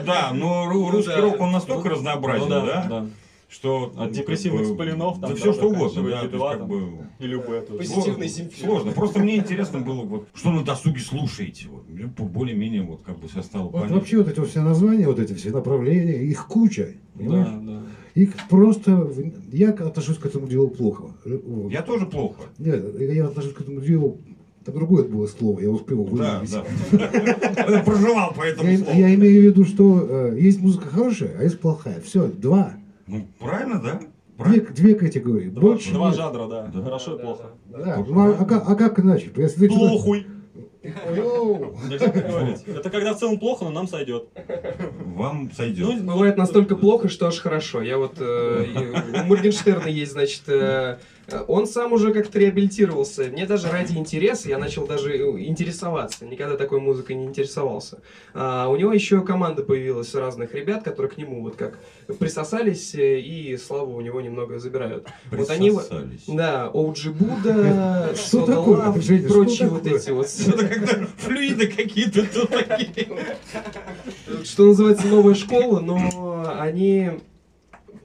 [0.05, 3.07] Да, но Ну русский рок, он настолько разнообразен, да,
[3.47, 3.93] что...
[3.97, 6.09] От депрессивных спалинов там Да до все что угодно, да.
[6.19, 7.61] то есть, Би-2 как бы, И любое.
[7.61, 8.65] Позитивный Сложно, Земфир.
[8.65, 8.91] Сложно.
[8.91, 11.67] Просто мне интересно было, вот, что на досуге слушаете.
[11.69, 11.87] Вот.
[11.87, 13.95] Мне более-менее вот как бы все стало Вот понятно.
[13.97, 16.95] вообще вот эти все названия, вот эти все направления, их куча.
[17.13, 17.47] Понимаешь?
[17.47, 17.81] Да, да.
[18.15, 19.11] Их просто...
[19.51, 21.11] Я отношусь к этому делу плохо.
[21.69, 22.41] Я тоже плохо.
[22.57, 24.19] Нет, я отношусь к этому делу...
[24.65, 26.51] Так другое было слово, я успел Да, выловить.
[26.51, 27.65] да.
[27.71, 28.99] Я проживал по этому Я, слову.
[28.99, 32.01] я имею в виду, что э, есть музыка хорошая, а есть плохая.
[32.01, 32.73] Все, два.
[33.05, 33.99] Ну, правильно, да?
[33.99, 34.67] Две, Правильно.
[34.75, 35.49] две категории.
[35.49, 36.15] Два, Больше два нет.
[36.17, 36.71] жанра, да.
[36.73, 36.81] Да.
[36.81, 37.43] Хорошо и плохо.
[37.67, 39.29] Да, ну, а, а как, а как иначе?
[39.37, 40.25] Если ты Плохуй.
[40.83, 44.29] Это когда в целом плохо, но нам сойдет.
[45.15, 45.95] Вам сойдет.
[46.01, 47.81] Ну, Бывает настолько плохо, что аж хорошо.
[47.81, 48.15] Я вот...
[48.19, 48.65] э,
[49.23, 50.43] у Моргенштерна есть, значит...
[50.47, 50.97] э,
[51.47, 53.23] он сам уже как-то реабилитировался.
[53.23, 56.25] Мне даже ради интереса я начал даже э, интересоваться.
[56.25, 57.99] Никогда такой музыкой не интересовался.
[58.33, 61.79] А у него еще команда появилась разных ребят, которые к нему вот как
[62.19, 65.07] присосались э, и славу у него немного забирают.
[65.31, 65.71] Вот они...
[66.27, 67.13] Да, Оуджи?
[68.85, 70.27] Love, Женя, что прочие вот эти вот.
[70.47, 73.07] Это когда флюиды какие-то тут такие.
[74.43, 77.11] Что называется новая школа, но они,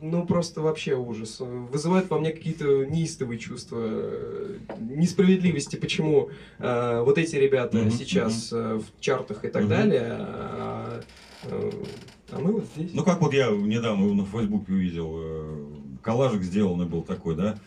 [0.01, 1.39] ну просто вообще ужас.
[1.41, 8.53] Вызывают во мне какие-то неистовые чувства э, несправедливости, почему э, вот эти ребята Мгм, сейчас
[8.53, 9.71] э, в чартах и так Мгм.
[9.71, 11.01] далее, а,
[11.45, 11.71] э,
[12.33, 12.93] а мы вот здесь.
[12.95, 15.67] Ну, как вот я недавно на Фейсбуке увидел, э,
[16.03, 17.59] коллажик сделанный был такой, да,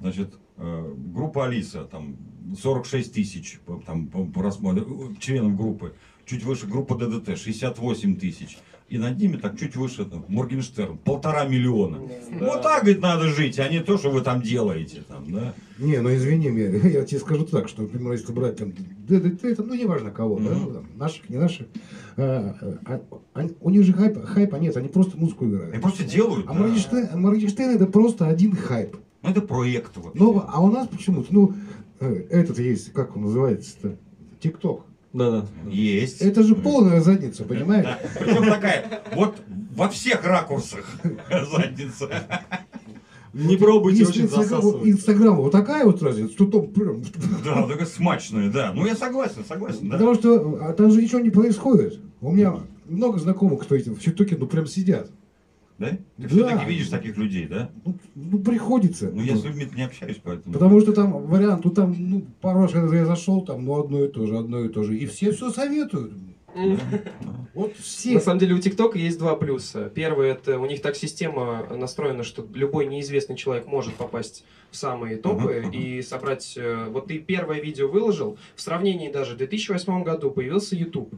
[0.00, 2.16] значит, э, группа Алиса, там,
[2.60, 8.58] 46 тысяч, по- там, по- э, членов группы, чуть выше группа ДДТ, 68 тысяч,
[8.92, 11.98] и над ними так чуть выше там, Моргенштерн, полтора миллиона.
[12.38, 15.02] Вот так, говорит, надо жить, а не то, что вы там делаете.
[15.08, 15.54] Там, да?
[15.78, 19.68] Не, ну извини меня, я тебе скажу так, что, например, если брать там ДДТ, там,
[19.68, 20.64] ну неважно кого, да, Мгм.
[20.64, 21.68] ну, там, наших, не наших,
[22.18, 23.00] а, а,
[23.32, 25.72] а, у них же хайпа, хайпа нет, они просто музыку играют.
[25.72, 26.44] Они просто делают.
[26.46, 26.58] А да.
[26.60, 28.98] Моргенштерн, Моргенштерн это просто один хайп.
[29.22, 30.22] Ну, это проект вообще.
[30.22, 31.54] Но, а у нас почему-то, ну,
[32.00, 33.96] э, этот есть, как он называется-то,
[34.40, 34.84] ТикТок.
[35.12, 35.46] Да-да.
[35.68, 36.20] Есть.
[36.20, 37.84] Это же полная задница, понимаешь?
[37.84, 37.98] Да.
[38.18, 39.36] Причем такая, вот
[39.74, 40.86] во всех ракурсах
[41.52, 42.08] задница.
[43.32, 44.86] Не пробуйте, очень Инстаграм, засасывает.
[44.86, 47.02] Инстаграм вот такая вот разница, то там прям...
[47.44, 48.72] Да, такая смачная, да.
[48.74, 49.96] Ну, я согласен, согласен, да.
[49.96, 51.98] Потому что а, там же ничего не происходит.
[52.20, 55.10] У меня много знакомых, кто этим в ТикТоке, ну прям сидят.
[55.82, 55.88] Да?
[55.90, 56.28] Ты Да.
[56.28, 57.70] все-таки видишь таких людей, да?
[57.84, 59.10] Ну, ну, приходится.
[59.12, 60.52] Ну, я с людьми не общаюсь, поэтому...
[60.52, 64.04] Потому что там вариант, ну там, ну, пару раз, когда я зашел, там, ну, одно
[64.04, 64.96] и то же, одно и то же.
[64.96, 66.12] И все все советуют.
[67.54, 68.12] Вот все.
[68.14, 69.90] На самом деле у ТикТока есть два плюса.
[69.94, 75.16] Первый это у них так система настроена, что любой неизвестный человек может попасть в самые
[75.16, 76.54] топы и собрать.
[76.56, 81.14] э, Вот ты первое видео выложил, в сравнении даже в 2008 году появился YouTube.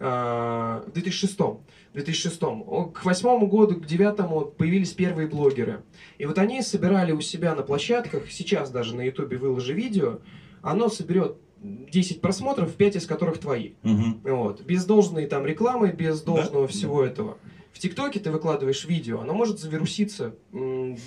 [0.00, 1.38] А, В 2006.
[1.38, 1.60] В
[1.94, 2.42] 2006.
[2.42, 5.82] О, К восьмому году, к девятому появились первые блогеры.
[6.18, 10.20] И вот они собирали у себя на площадках, сейчас даже на YouTube выложи видео,
[10.62, 13.72] оно соберет 10 просмотров, 5 из которых твои.
[13.82, 14.20] Мгм.
[14.22, 14.62] Вот.
[14.62, 16.72] Без должной там рекламы, без должного Да.
[16.72, 17.38] всего этого.
[17.78, 20.34] В ТикТоке ты выкладываешь видео, оно может завируситься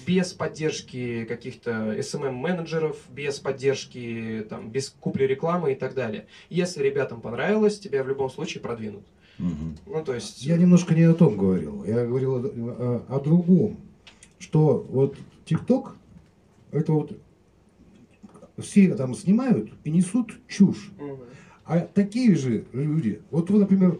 [0.07, 6.27] без поддержки каких-то SMM-менеджеров, без поддержки, там, без купли рекламы и так далее.
[6.49, 9.03] Если ребятам понравилось, тебя в любом случае продвинут.
[9.37, 9.79] Мгм.
[9.85, 10.43] Ну, то есть...
[10.45, 11.83] Я немножко не о том говорил.
[11.83, 13.75] Я говорил о, о- о другом.
[14.39, 15.97] Что вот ТикТок,
[16.71, 17.19] это вот
[18.59, 20.89] все там снимают и несут чушь.
[20.97, 21.17] Мгм.
[21.65, 23.99] А такие же люди, вот вы, например,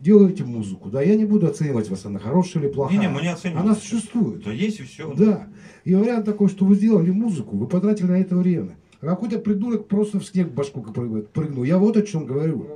[0.00, 2.98] делаете музыку, да, я не буду оценивать вас, она хорошая или плохая.
[2.98, 3.66] Не-не, мы не оцениваем.
[3.66, 4.44] Она существует.
[4.44, 5.12] То есть и все.
[5.14, 5.48] Да.
[5.84, 8.76] И вариант такой, что вы сделали музыку, вы потратили на это время.
[9.00, 11.64] А какой-то придурок просто в снег в башку прыг- прыгнул.
[11.64, 12.66] Я вот о чем говорю.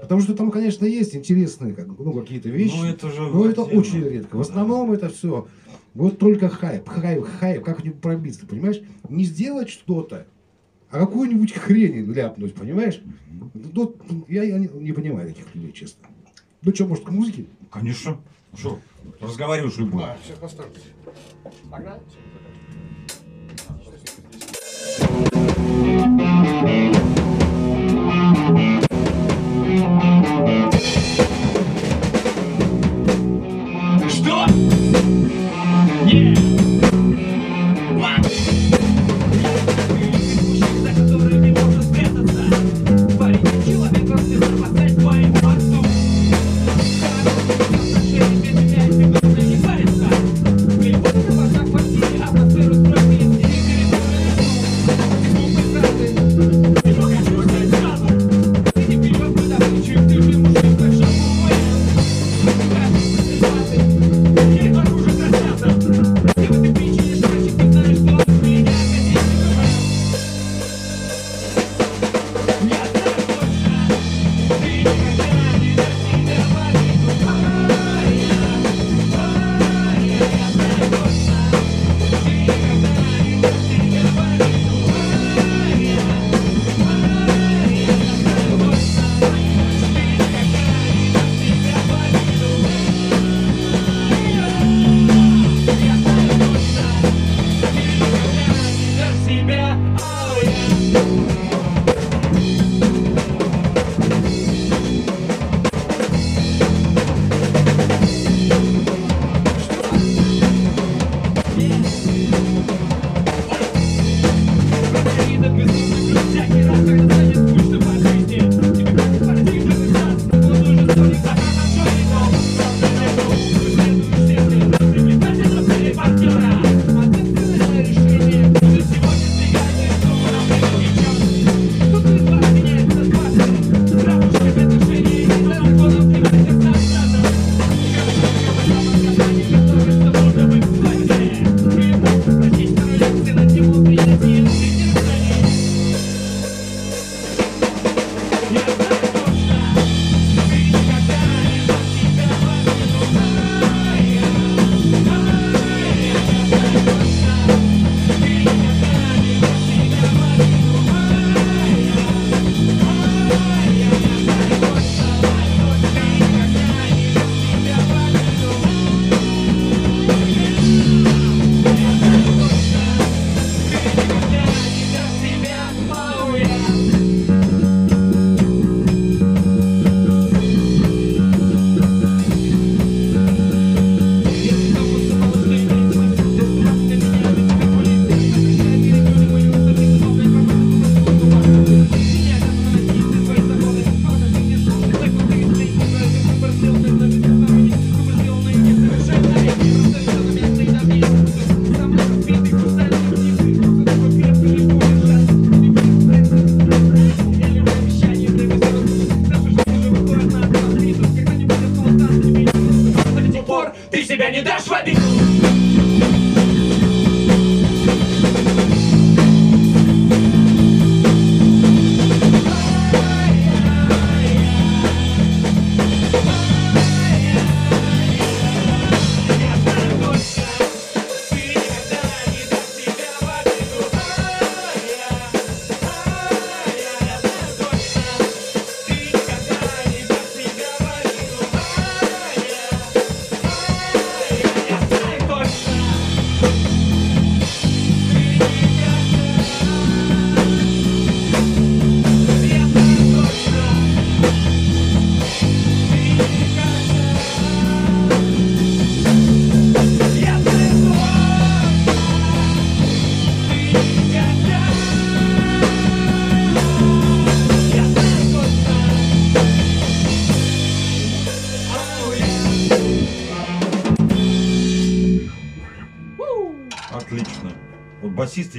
[0.00, 2.76] Потому что там, конечно, есть интересные как, ну, какие-то вещи.
[2.76, 3.22] Ну, это же...
[3.22, 4.36] Но это очень редко.
[4.36, 5.46] В основном это все
[5.94, 8.80] вот только хайп, хайп, хайп, как-нибудь пробиться, понимаешь?
[9.08, 10.26] Не сделать что-то,
[10.90, 13.02] а какую-нибудь хрень ляпнуть, понимаешь?
[13.74, 13.94] Ну,
[14.28, 16.06] я, я не, не понимаю таких людей, честно.
[16.62, 17.46] Ну что, может, к музыке?
[17.70, 18.20] Конечно.
[18.54, 18.80] Что,
[19.20, 20.04] разговариваешь любой.
[20.24, 20.72] сейчас поставлю.
[21.68, 22.00] Что?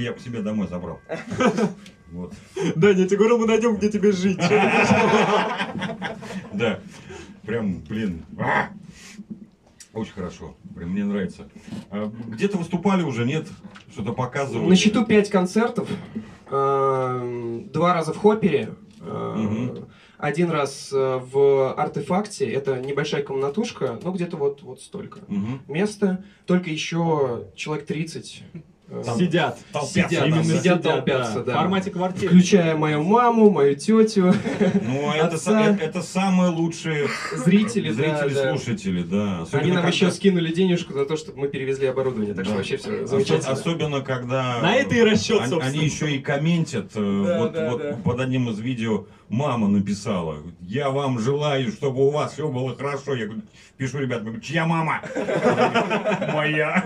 [0.00, 1.00] я к себе домой забрал.
[2.12, 2.34] Вот.
[2.74, 4.40] Да, я тебе говорил, мы найдем, где тебе жить.
[6.52, 6.80] Да.
[7.46, 8.24] Прям, блин.
[8.36, 8.70] а!
[9.94, 10.56] Очень хорошо.
[10.74, 11.48] Прям мне нравится.
[11.90, 13.46] А Где-то выступали уже, нет?
[13.92, 14.68] Что-то показывали?
[14.68, 15.88] На счету 5 концертов.
[16.50, 18.74] э, Два раза в Хоппере.
[19.00, 19.76] э.
[20.18, 22.50] Один раз э, в Артефакте.
[22.50, 25.20] Это небольшая комнатушка, ну где-то вот, вот столько.
[25.28, 25.62] Мгм.
[25.68, 26.24] Место.
[26.46, 28.42] Только еще человек 30.
[28.90, 29.58] Э, Сидят.
[29.72, 30.44] Толпятся Сидят, там, именно.
[30.44, 31.52] Сидят, сидят, толпятся, да.
[31.52, 32.28] В формате квартиры.
[32.28, 34.34] Включая мою маму, мою тетю,
[34.86, 35.50] Ну, это, Отца.
[35.52, 37.88] са- это, это самые лучшие зрители.
[37.92, 38.50] да, зрители, да.
[38.56, 39.40] слушатели, да.
[39.42, 42.34] Особенно Они нам когда- еще скинули денежку за то, чтобы мы перевезли оборудование.
[42.34, 42.58] Так что Да.
[42.58, 43.52] вообще все замечательно.
[43.52, 44.60] Особенно, когда...
[44.60, 45.76] На это и расчет, они, собственно.
[45.78, 46.86] они еще и комментят.
[46.94, 47.96] э, Да, вот да, вот да.
[48.04, 50.42] под одним из видео мама написала.
[50.60, 53.14] Я вам желаю, чтобы у вас все было хорошо.
[53.14, 53.42] Я говорю,
[53.78, 55.00] пишу, ребят, чья мама?
[56.34, 56.84] Моя.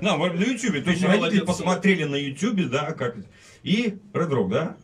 [0.00, 0.80] На, на ютубе.
[0.80, 3.16] То есть родители посмотрели на ютубе, да, как...
[3.62, 4.76] И Red Rock, да?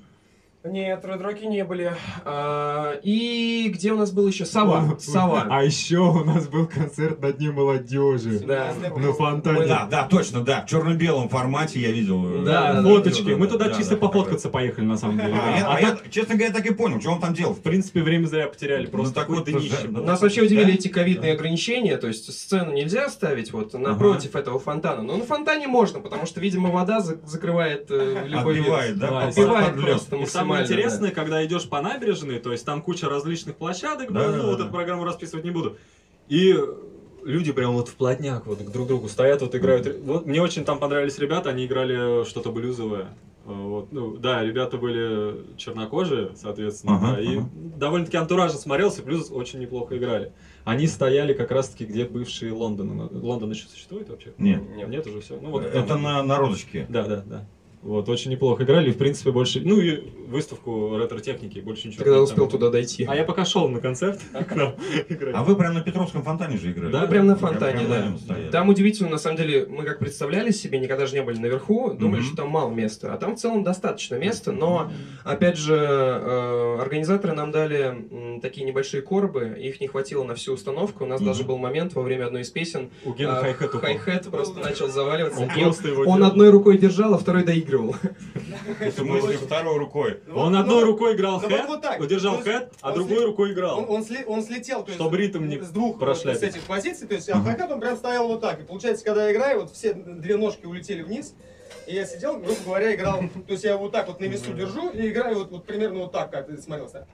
[0.68, 1.92] Нет, Редроки не были.
[2.24, 4.44] А, и где у нас был еще?
[4.44, 4.96] Сова.
[4.98, 5.46] Сова.
[5.48, 8.40] А еще у нас был концерт на Дне молодежи.
[8.40, 8.72] Да.
[8.96, 9.66] На фонтане.
[9.66, 10.62] Да, да, точно, да.
[10.62, 12.42] В черно-белом формате я видел.
[12.42, 13.30] э, Да, Фоточки.
[13.30, 15.34] Мы да, туда да, чисто пофоткаться поехали, на самом деле.
[15.34, 17.54] А, я- А а честно говоря, так и понял, что он там делал.
[17.54, 18.86] в принципе, время зря потеряли.
[18.86, 19.88] Просто Ну, такой днище.
[19.88, 25.02] Нас вообще удивили эти ковидные ограничения, то есть сцену нельзя ставить вот напротив этого фонтана,
[25.02, 28.62] но на фонтане можно, потому что, видимо, вода за- закрывает э, любой вид.
[28.66, 29.20] Отбивает, да?
[29.26, 30.26] Отбивает просто И
[30.58, 34.42] самое интересное, когда идешь по набережной, то есть там куча различных площадок, Да, да, ну
[34.42, 34.64] да, вот да.
[34.64, 35.76] эту программу расписывать не буду.
[36.28, 36.56] И
[37.24, 40.00] люди прям вот вплотняк вот к друг другу стоят, вот играют.
[40.04, 43.08] Вот мне очень там понравились ребята, они играли что-то блюзовое.
[43.44, 47.48] Э, Вот, ну, да, ребята были чернокожие, соответственно, Ага, да, и ага.
[47.76, 50.32] довольно-таки антуражно смотрелся, плюс очень неплохо играли.
[50.64, 53.08] Они стояли как раз-таки, где бывшие Лондон.
[53.12, 54.32] Лондон еще существует вообще?
[54.38, 54.62] Нет.
[54.88, 55.38] Нет, уже все.
[55.40, 56.02] Ну, вот Это там.
[56.02, 56.86] на народочке.
[56.88, 57.46] Да, да, да.
[57.86, 59.60] Вот, очень неплохо играли, и, в принципе, больше...
[59.60, 62.02] Ну, и выставку ретро-техники, больше ничего.
[62.02, 63.04] Когда успел туда дойти.
[63.04, 64.74] А я пока шел на концерт к нам
[65.08, 65.32] играть.
[65.36, 66.90] А вы прям на Петровском фонтане же играли?
[66.90, 68.36] Да, прям на фонтане, прям да.
[68.50, 72.22] Там удивительно, на самом деле, мы как представляли себе, никогда же не были наверху, думали,
[72.22, 73.14] что там мало места.
[73.14, 74.90] А там в целом достаточно места, но,
[75.22, 81.04] опять же, э, организаторы нам дали такие небольшие коробы, их не хватило на всю установку.
[81.04, 83.80] У нас даже был момент во время одной из песен, У а, хай-хэт упал.
[83.80, 85.48] хай-хэт просто начал заваливаться.
[86.04, 87.75] Он одной рукой держал, а второй доигрывал.
[87.82, 90.20] В смысле, второй рукой.
[90.26, 93.84] Ну Он вот- одной ну, рукой играл ну хэт, удержал хэт, а другой рукой играл.
[93.88, 94.02] Он,
[94.44, 97.96] слетел, Чтобы ритм не с двух с этих позиций, то есть, а хай он прям
[97.96, 98.60] стоял вот так.
[98.60, 101.34] И получается, когда я играю, вот все две ножки улетели вниз,
[101.86, 104.90] и я сидел, грубо говоря, играл, то есть я вот так вот на весу держу
[104.90, 107.06] и играю вот, вот примерно вот так, как ты смотрелся.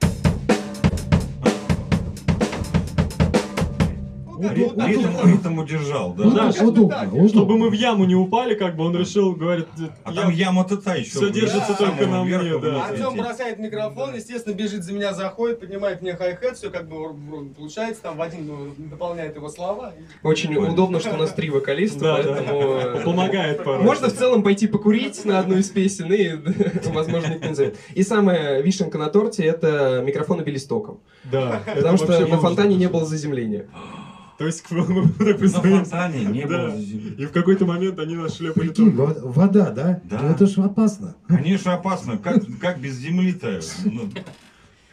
[4.49, 6.23] Так, Ритм, ритм удержал, да.
[6.23, 7.29] Ну, Да, бы удобно, удобно.
[7.29, 9.67] Чтобы мы в яму не упали, как бы он решил, говорит,
[10.03, 11.11] А я- там яма-то та еще.
[11.11, 12.85] Всё держится только на мне, да.
[12.85, 17.13] Артем бросает микрофон, естественно, бежит за меня, заходит, поднимает мне хай-хет, все как бы
[17.57, 19.93] получается, там Вадим ну, дополняет его слова.
[20.23, 22.33] Очень удобно, что у нас три вокалиста, Да, да.
[22.33, 22.59] поэтому...
[22.59, 23.83] э, помогает порой.
[23.83, 26.31] Можно в целом пойти покурить на одну из песен, и,
[26.89, 27.77] возможно, никто не знает.
[27.93, 30.99] И самая вишенка на торте— это микрофон и белистоком.
[31.23, 31.61] Да.
[31.75, 33.67] Потому что на фонтане не было заземления.
[34.37, 36.47] То есть, представляем, фонтане не Да.
[36.69, 36.75] было.
[36.77, 40.01] И в какой-то момент они нас шлепали Прикинь, вода, да?
[40.05, 40.19] Да.
[40.21, 41.15] Ну, Это же опасно.
[41.27, 42.17] Конечно, опасно.
[42.17, 43.59] Как, как без земли-то?
[43.85, 44.09] Ну,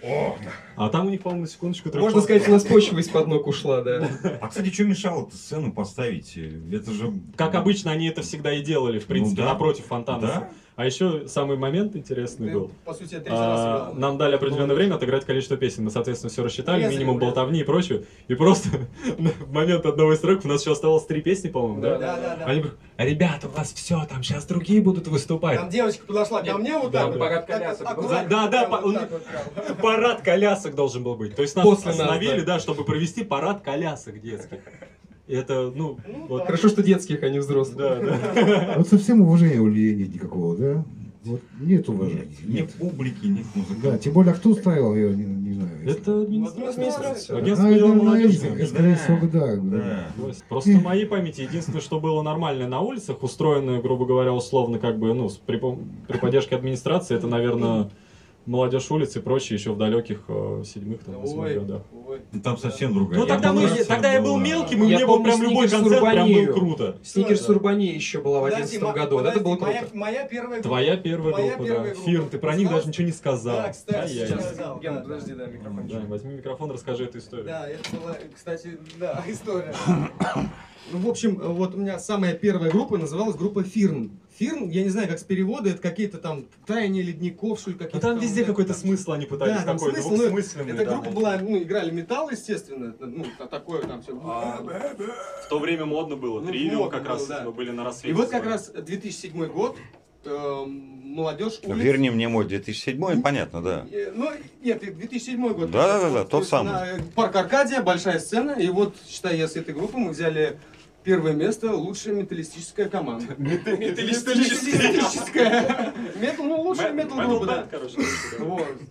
[0.03, 0.37] О.
[0.77, 1.91] А там у них, по-моему, на секундочку...
[1.95, 4.09] Можно сказать, у нас почва из-под ног ушла, да.
[4.41, 6.39] А, кстати, что мешало сцену поставить?
[6.73, 7.13] Это же...
[7.37, 9.53] Как обычно, они это всегда и делали, в принципе, Ну да.
[9.53, 10.21] напротив фонтана.
[10.21, 10.49] Да?
[10.81, 12.71] А еще самый момент интересный Ты, был.
[12.87, 13.61] по сути, А, раз
[13.91, 13.95] играл.
[13.97, 15.85] нам дали определенное время отыграть количество песен.
[15.85, 17.27] Мы, соответственно, все рассчитали, Я минимум забыл.
[17.27, 18.05] болтовни и прочее.
[18.29, 18.71] И просто
[19.19, 21.99] в момент одного из треков у нас еще оставалось три песни, по-моему, да?
[21.99, 22.45] Да, да, да.
[22.47, 25.59] Они говорят, ребята, у вас все, там сейчас другие будут выступать.
[25.59, 27.19] Там девочка подошла ко мне вот так.
[27.19, 27.87] Парад колясок
[28.31, 28.65] Да, да.
[29.83, 31.37] Парад колясок должен был быть.
[31.37, 34.61] То есть нас остановили, да, чтобы провести парад колясок детских.
[35.31, 36.47] Это, ну, Ну, вот, да.
[36.47, 37.77] Хорошо, что детских, а не взрослых.
[37.79, 38.75] да, да.
[38.79, 40.85] Вот совсем уважения у людей нет никакого, да?
[41.25, 42.29] Вот нет уважения.
[42.47, 42.73] Ни Нет.
[42.73, 44.01] публики, ни Да, музыкантов.
[44.01, 45.71] тем более, а кто устраивал, я не, не знаю.
[45.87, 47.37] Это Администрация.
[47.37, 47.69] А, Агентство
[48.67, 49.57] скорее всего, да.
[49.57, 50.07] Да.
[50.49, 54.99] Просто в моей памяти единственное, что было нормальное на улицах, устроенное, грубо говоря, условно, как
[54.99, 57.91] бы, ну, при поддержке администрации, это, наверное,
[58.47, 61.83] молодежь улиц и прочее еще в далеких э, седьмых, там, восьмых годах.
[62.07, 62.21] ой.
[62.33, 63.21] И Там совсем другая.
[63.21, 66.33] Ну, тогда, мы, тогда я был мелким, и Я мне был прям любой концерт прям
[66.33, 66.99] был круто.
[67.03, 67.53] Сникерс Да.
[67.53, 69.17] Урбани еще была в Подожди, 2011 ма- году.
[69.19, 69.97] Вот это было подожди, круто.
[69.97, 70.69] Моя, моя первая группа.
[70.69, 71.95] Твоя первая Моя группа, первая да.
[71.95, 72.11] группа.
[72.11, 73.57] Фирм, ты про них даже ничего не сказал.
[73.57, 74.81] Да, кстати, сейчас сказал.
[74.81, 75.01] Ген, да.
[75.03, 75.87] подожди, да, микрофон.
[75.87, 77.47] Да, возьми микрофон, расскажи эту историю.
[77.47, 79.75] Да, это была, кстати, да, история.
[80.93, 84.11] Ну, в общем, вот у меня самая первая группа называлась группа Фирн.
[84.41, 87.85] Фирм, я не знаю, как с перевода, это какие-то там таяние ледников, что ли, Ну
[87.85, 88.81] какие-то там везде да, какой-то там.
[88.81, 90.85] смысл они пытались Да, там смысл, ну, Эта да.
[90.85, 94.19] группа была, ну, играли металл, естественно, ну, та- такое там все.
[94.25, 94.63] А,
[95.45, 97.45] В то время модно было, Ну, модно как раз, было, да.
[97.45, 98.09] мы были на рассвете.
[98.09, 99.77] И вот как раз 2007 год,
[100.25, 101.77] э, молодежь улиц.
[101.85, 103.87] Верни мне мой 2007, понятно, да.
[103.93, 104.31] Э, Ну,
[104.63, 105.71] нет, 2007 год.
[105.71, 106.73] Да-да-да, Вот, тот то есть самый.
[106.73, 110.59] э, Парк Аркадия, большая сцена, и вот, считай, я с этой группы мы взяли
[111.03, 113.35] первое место, лучшая металлистическая команда.
[113.39, 115.93] Металлистическая.
[116.21, 117.67] Метал, ну, лучшая метал группа, да.
[117.71, 117.97] короче.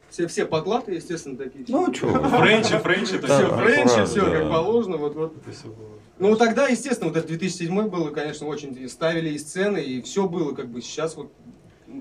[0.09, 1.65] Все, все подлаты, естественно, такие.
[1.67, 2.07] Ну, что?
[2.07, 5.33] Френчи, френчи, все френчи, все как положено, вот, вот.
[5.39, 5.99] Было.
[6.19, 10.53] Ну, тогда, естественно, вот это 2007 было, конечно, очень ставили и сцены, и все было,
[10.53, 11.31] как бы сейчас вот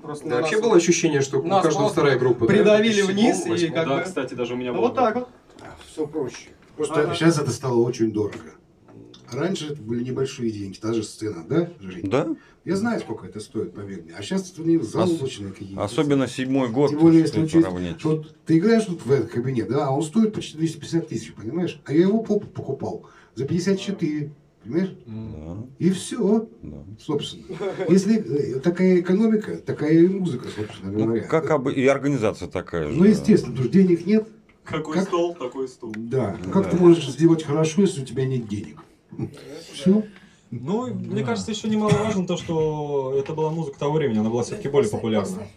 [0.01, 2.45] просто Да, вообще нас было ощущение, что у каждого вторая группа.
[2.45, 2.53] да?
[2.53, 4.03] придавили 2007, вниз, и как да, бы...
[4.03, 5.29] кстати, даже у меня Ну, был вот так вот.
[5.91, 6.49] Все проще.
[6.75, 8.51] Просто сейчас это стало очень дорого.
[9.31, 12.09] Раньше это были небольшие деньги, та же сцена, да, Жень?
[12.09, 12.35] Да?
[12.65, 14.13] Я знаю, сколько это стоит, поверь мне.
[14.17, 15.83] А сейчас это не залоченные какие-то.
[15.83, 16.91] Особенно седьмой год.
[16.91, 17.67] Тем более, если учесть,
[18.03, 21.81] вот ты играешь тут в этот кабинет, да, а он стоит почти 250 тысяч, понимаешь?
[21.85, 23.05] А я его поп покупал
[23.35, 24.31] за 54,
[24.63, 24.95] понимаешь?
[25.05, 26.83] Да, И все, да.
[26.99, 27.45] собственно.
[27.87, 28.17] Если
[28.55, 31.21] э, такая экономика, такая и музыка, собственно Ну, говоря.
[31.23, 32.97] как обы- и организация такая же.
[32.97, 34.27] Ну, естественно, потому что денег нет.
[34.65, 35.93] Какой Как- стол, такой стул.
[35.97, 36.37] Да.
[36.53, 36.69] Как Да.
[36.71, 38.77] ты можешь сделать хорошо, если у тебя нет денег?
[39.73, 40.03] Все.
[40.51, 44.67] Ну, мне кажется, еще немаловажно то, что это была музыка того времени, она была все-таки
[44.67, 45.47] более популярна.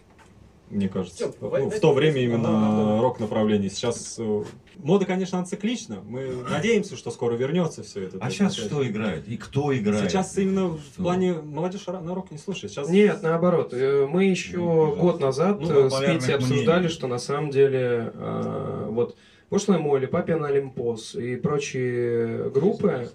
[0.73, 1.31] Мне кажется.
[1.39, 3.69] Ну, в то время именно рок направление.
[3.69, 4.43] Сейчас э,
[4.77, 6.01] мода, конечно, ациклична.
[6.07, 8.17] Мы надеемся, что скоро вернется все это.
[8.19, 9.27] А сейчас что играет?
[9.27, 10.09] И кто играет?
[10.09, 12.71] Сейчас именно в плане молодежь на рок не слушает.
[12.71, 13.71] Сейчас Нет, наоборот.
[13.73, 16.93] Э, Мы еще Ну, год назад ну, э, с Петей обсуждали, мнений.
[16.93, 19.15] что на самом деле э, вот
[19.53, 23.07] Пошлая Молли, Папин Олимпос и прочие группы?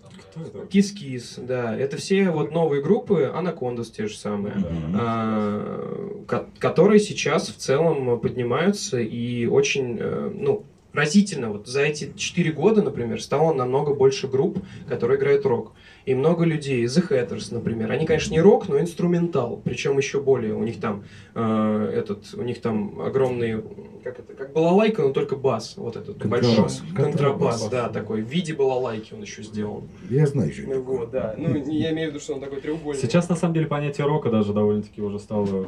[0.70, 4.54] Кис-Кис, да, это все вот новые группы, Anacondaz те же самые,
[4.94, 10.62] а, ко- которые сейчас в целом поднимаются и очень, э, ну,
[10.92, 14.58] разительно, вот за эти 4 года, например, стало намного больше групп,
[14.88, 15.72] которые играют рок.
[16.08, 20.54] И много людей, The Hatters, например, они, конечно, не рок, но инструментал, причем еще более,
[20.54, 21.04] у них там
[21.34, 23.62] э, этот, у них там огромный,
[24.02, 26.54] как это, как балалайка, но только бас, вот этот большой.
[26.54, 26.82] Контрабас.
[26.96, 27.68] контрабас, Контрабас.
[27.68, 29.82] да, такой, в виде балалайки он еще сделан.
[30.08, 32.62] Я знаю, что это Ну вот, да, ну я имею в виду, что он такой
[32.62, 33.02] треугольный.
[33.02, 35.66] Сейчас, на самом деле, понятие рока даже довольно-таки уже стало...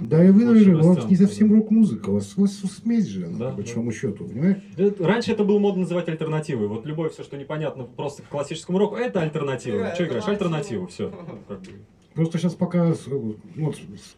[0.00, 1.56] Да, и вы, наверное, у вас не совсем да.
[1.56, 3.56] рок-музыка, у вас, у вас смесь же, она, Да, по да.
[3.58, 4.56] большому счету, понимаешь?
[4.98, 6.68] Раньше это было модно называть альтернативой.
[6.68, 9.78] Вот любое все, что непонятно просто к классическому року, это альтернатива.
[9.78, 10.26] Да, Что играешь?
[10.28, 10.86] альтернативу.
[10.86, 11.12] Все.
[12.14, 12.92] Просто сейчас пока,
[13.54, 13.72] ну,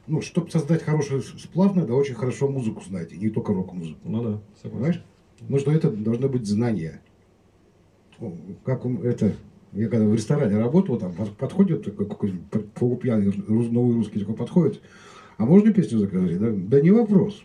[0.06, 4.00] ну, чтобы создать хороший с- сплав, надо очень хорошо музыку знать, и не только рок-музыку,
[4.04, 4.70] Ну да, согласен.
[4.70, 5.04] понимаешь?
[5.48, 7.00] Ну, что это должно быть знание.
[8.64, 9.34] Как это,
[9.72, 12.06] я когда в ресторане работал, там под- подходит такой
[12.74, 14.80] полупьяный новый русский такой подходит,
[15.38, 16.38] а можно песню заказать?
[16.38, 17.42] Да, да не вопрос.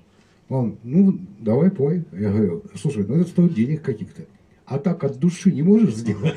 [0.50, 2.06] Он, ну, давай пой.
[2.14, 4.24] Я говорю, слушай, ну это стоит денег каких-то.
[4.66, 6.36] А так от души не можешь сделать?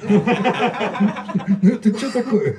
[1.62, 2.57] Ну это что такое?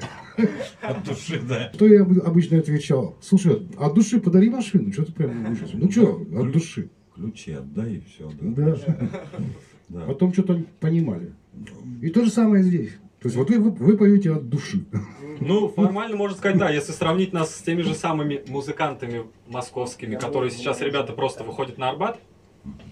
[0.81, 1.71] От души, да.
[1.73, 3.15] Что я бы обычно отвечал?
[3.21, 5.77] Слушай, от души подари машину, что ты прям мучаешься?
[5.77, 6.89] Ну что, от души?
[7.15, 10.05] Ключи отдай и все, да.
[10.07, 11.33] Потом что-то понимали.
[12.01, 12.91] И то же самое здесь.
[13.21, 14.83] То есть вот вы, вы, поете от души.
[15.39, 20.49] Ну, формально можно сказать, да, если сравнить нас с теми же самыми музыкантами московскими, которые
[20.49, 22.19] сейчас ребята просто выходят на Арбат.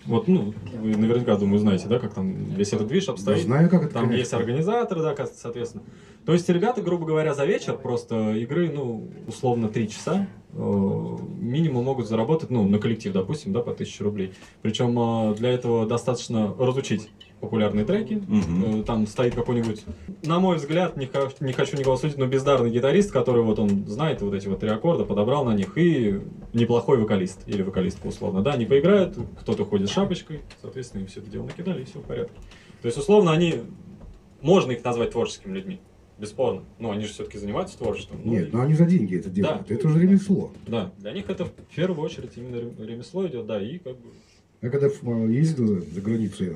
[0.06, 3.44] Вот, ну, вы наверняка, думаю, знаете, да, как там весь этот движ Я обстоит.
[3.44, 4.20] знаю, как это, Там конечно.
[4.20, 5.84] есть организаторы, да, соответственно.
[6.26, 11.86] То есть ребята, грубо говоря, за вечер просто игры, ну, условно, 3 часа э, минимум
[11.86, 14.34] могут заработать, ну, на коллектив, допустим, да, по 1000 рублей.
[14.62, 17.10] Причем э, для этого достаточно разучить
[17.40, 18.22] популярные треки.
[18.66, 19.84] Э, Там стоит какой-нибудь,
[20.24, 21.10] на мой взгляд, не,
[21.40, 24.70] не хочу никого судить, но бездарный гитарист, который вот он знает вот эти вот три
[24.70, 26.20] аккорда, подобрал на них, и
[26.54, 28.42] неплохой вокалист, или вокалистка условно.
[28.42, 32.00] Да, они поиграют, кто-то ходит с шапочкой, соответственно, им все это дело накидали, и все
[32.00, 32.34] в порядке.
[32.82, 33.56] То есть, условно, они,
[34.42, 35.80] можно их назвать творческими людьми,
[36.18, 36.64] бесспорно.
[36.80, 38.20] Но они же все-таки занимаются творчеством.
[38.24, 39.70] Ну, Нет, и- но они за деньги это делают.
[39.70, 40.52] Это уже ремесло.
[40.68, 44.10] Да, для них это в первую очередь именно рем- ремесло идет, да, и как бы...
[44.62, 46.54] Я когда э, ездил за границу, я,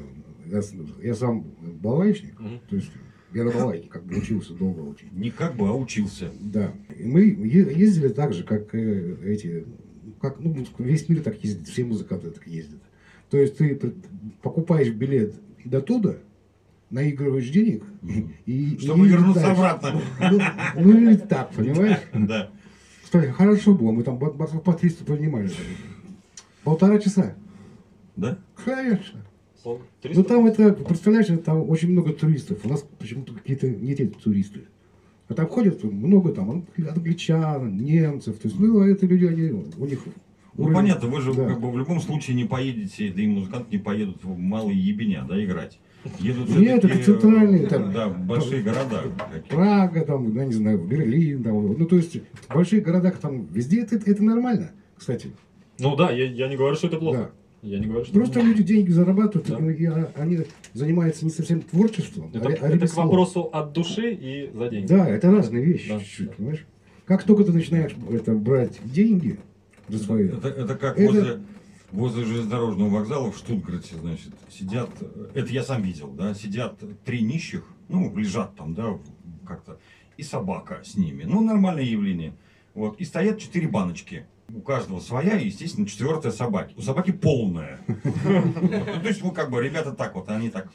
[0.48, 1.42] я с- я сам
[1.82, 2.60] балалайчник, Мгм.
[2.70, 2.92] то есть
[3.34, 5.08] я на балалайке как бы учился долго очень.
[5.12, 6.32] Не как бы, а учился.
[6.40, 6.72] Да.
[6.98, 9.66] И мы ездили так же, как э, эти,
[10.22, 12.80] как ну, весь мир так ездит, все музыканты так ездят.
[13.30, 13.80] То есть ты
[14.42, 15.34] покупаешь билет
[15.66, 16.16] до туда,
[16.92, 17.84] наигрываешь денег
[18.46, 18.78] и...
[18.80, 19.56] Чтобы и вернуться дальше.
[19.62, 20.02] обратно.
[20.32, 20.40] Ну,
[20.76, 22.00] ну или так, понимаешь?
[22.14, 22.52] Да.
[23.04, 25.50] Кстати, хорошо было, мы там по 300 поднимали.
[26.64, 27.36] Полтора часа.
[28.16, 28.38] Да?
[28.64, 29.26] Конечно.
[29.64, 32.60] Пол- Ну 300 там это, представляешь, там очень много туристов.
[32.64, 34.62] У нас почему-то какие-то не те туристы.
[35.30, 38.38] А там ходят много там ан- англичан, немцев.
[38.40, 40.02] То есть, ну, это люди, они, у них
[40.56, 41.48] Ну уровень- понятно, вы же да.
[41.48, 45.26] как бы в любом случае не поедете, да и музыканты не поедут в малые ебеня,
[45.28, 45.80] да, играть.
[46.20, 49.04] Едут Нет, это центральные, там, Да, большие города.
[49.34, 49.50] какие.
[49.50, 52.18] Прага, там, я не знаю, Берлин, там, ну, то есть,
[52.50, 55.32] в больших городах там везде это, это нормально, кстати.
[55.80, 57.32] Ну да, я, я не говорю, что это плохо.
[57.64, 58.48] Я не говорю, что Просто плохо.
[58.50, 59.72] люди деньги зарабатывают, Да.
[59.72, 59.86] и,
[60.22, 60.40] они
[60.74, 64.88] занимаются не совсем творчеством, Это, а, а это к вопросу от души и за деньги.
[64.88, 66.00] Да, это разные вещи, Да.
[66.00, 66.66] чуть-чуть, понимаешь?
[67.06, 69.40] Как только ты начинаешь это, брать деньги
[69.88, 71.40] за свои, Это, это как Это- возле,
[71.94, 74.90] возле железнодорожного вокзала в Штутгарте, значит, сидят,
[75.34, 78.98] это я сам видел, да, сидят три нищих, ну, лежат там, да,
[79.48, 79.80] как-то,
[80.18, 82.34] и собака с ними, ну, нормальное явление.
[82.74, 84.26] Вот, и стоят четыре баночки.
[84.56, 86.76] У каждого своя, и, естественно, четвертая собаки.
[86.78, 87.80] У собаки полная.
[87.88, 88.54] Ну,
[89.02, 90.68] То есть, ну, как бы, ребята так вот, они так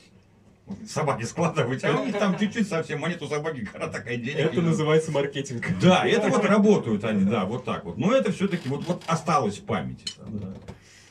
[0.86, 4.38] собаки складывают, а у них там чуть-чуть совсем, а нет у собаки гора такая денег.
[4.38, 5.66] Это называется маркетинг.
[5.80, 7.98] да, это вот работают они, да, вот так вот.
[7.98, 10.04] Но это все-таки вот, вот осталось в памяти.
[10.16, 10.54] там, да.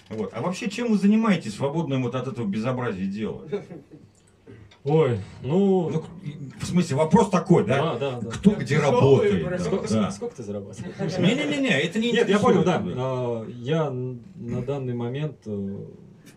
[0.10, 0.32] Вот.
[0.34, 3.48] А вообще, чем вы занимаетесь свободным вот от этого безобразия дела?
[4.88, 5.90] Ой, ну...
[5.90, 6.04] Ну,
[6.62, 7.96] в смысле, вопрос такой, да?
[7.96, 8.30] да, да, да.
[8.30, 9.50] Кто где работает?
[9.50, 10.12] да, Сколько, да.
[10.12, 11.18] сколько ты зарабатываешь?
[11.18, 12.82] Не-не-не, это не Нет, я понял, да.
[12.86, 15.86] А, Я на данный момент э,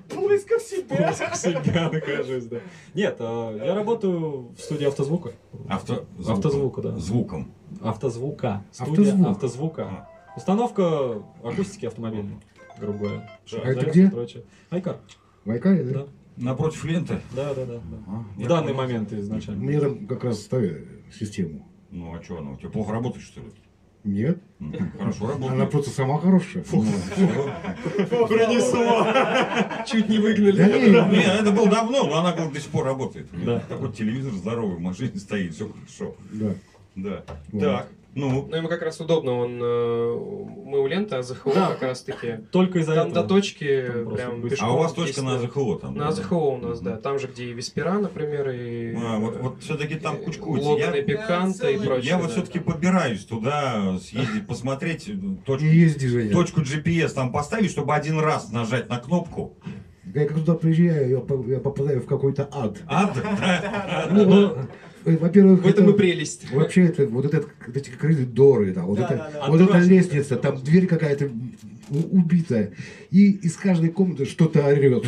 [0.09, 0.97] Близко к себе.
[0.97, 2.59] близко к себя нахожусь, да.
[2.95, 5.31] Нет, а, я работаю в студии автозвука.
[5.69, 6.05] Авто...
[6.27, 6.97] Автозвука, да.
[6.99, 7.53] Звуком.
[7.81, 8.65] Автозвука.
[8.73, 9.29] Студия Автозвук.
[9.29, 10.09] автозвука.
[10.37, 12.39] Установка акустики автомобильной,
[12.81, 13.31] грубо говоря.
[13.53, 14.13] А это где?
[14.71, 14.97] Айкар.
[15.45, 15.93] в Айкаре, да?
[16.01, 16.07] Да.
[16.37, 17.21] Напротив ленты?
[17.35, 17.75] Да, да, да.
[17.75, 17.97] да.
[18.07, 18.77] А, В данный понял.
[18.77, 19.63] момент изначально.
[19.63, 20.87] Мне там как раз ставили
[21.19, 21.67] систему.
[21.91, 22.53] Ну, а что она?
[22.53, 23.47] У тебя плохо работает, что ли?
[24.03, 25.71] Нет, Ну, Хорошо она работает.
[25.71, 26.65] просто сама хорошая.
[26.73, 28.27] Ну, всё.
[28.29, 29.85] Принесло.
[29.87, 30.57] Чуть не выгнали.
[30.57, 33.27] Да не, Не, это было давно, но она говорит, до сих пор работает.
[33.45, 33.61] Да.
[33.61, 36.15] Такой телевизор здоровый в машине стоит, все хорошо.
[36.33, 36.55] да.
[36.97, 37.25] Да.
[37.53, 37.61] Вот.
[37.63, 40.15] Так, ну, Ну, ему как раз удобно, он, э,
[40.65, 41.67] мы у ленты АЗХО Да.
[41.73, 42.39] как раз таки.
[42.53, 43.23] Только из-за Там этого.
[43.23, 44.67] до точки Там прям быстро.
[44.67, 45.35] а у вас пешком точка 10 на.
[45.37, 45.95] АЗХО там?
[45.95, 46.35] На да?
[46.37, 46.97] У нас, да.
[46.97, 48.95] Там же, где и Веспера, например, и...
[48.97, 50.67] А, вот, вот все-таки там кучкуете.
[50.67, 52.11] Логан и Я, Пиканта и прочее.
[52.11, 52.33] я вот да.
[52.33, 55.13] все-таки подбираюсь туда, съездить, посмотреть, э,
[55.45, 56.33] точку, езди, Женя.
[56.33, 59.55] точку GPS там поставить, чтобы один раз нажать на кнопку.
[60.13, 62.79] Я как туда приезжаю, я, по- я попадаю в какой-то ад.
[62.89, 64.09] Ад, да?
[64.11, 64.67] Ну, э,
[65.05, 66.51] во-первых, В этом это- и прелесть.
[66.53, 69.47] Вообще, это, вот этот, вот эти коридоры, там, вот, Да, это, да, да.
[69.51, 71.31] вот эта лестница, там дверь какая-то
[71.91, 72.73] убитая.
[73.11, 75.05] И из каждой комнаты что-то орет.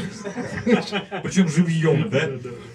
[1.23, 2.31] Причем живьем, да?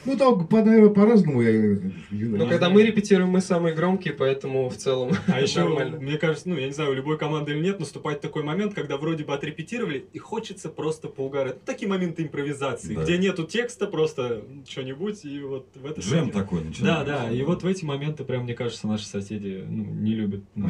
[0.06, 1.42] Ну, там, наверное, по-разному.
[1.42, 1.94] Знаю.
[2.12, 6.56] Но когда мы репетируем, мы самые громкие, поэтому в целом А еще, мне кажется, ну,
[6.58, 10.06] я не знаю, у любой команды или нет, наступает такой момент, когда вроде бы отрепетировали,
[10.14, 11.56] и хочется просто поугарать.
[11.56, 13.04] Ну, такие моменты импровизации, Да.
[13.04, 16.00] где нету текста, просто что-нибудь, и вот в это...
[16.02, 17.06] Джем такой Да, начинается.
[17.06, 20.42] да, и вот в эти моменты, прям, мне кажется, наши соседи ну, не любят.
[20.56, 20.68] Ну,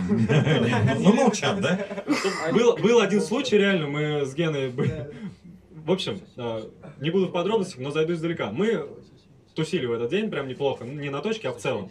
[1.00, 1.80] Ну, молчат, да?
[2.52, 5.10] Был, был один случай, реально, мы с Геной были...
[5.86, 6.70] В общем, а,
[7.00, 8.52] не буду в подробностях, но зайду издалека.
[8.52, 8.88] Мы
[9.56, 11.90] тусили в этот день прям неплохо, ну, не на точке, а в целом.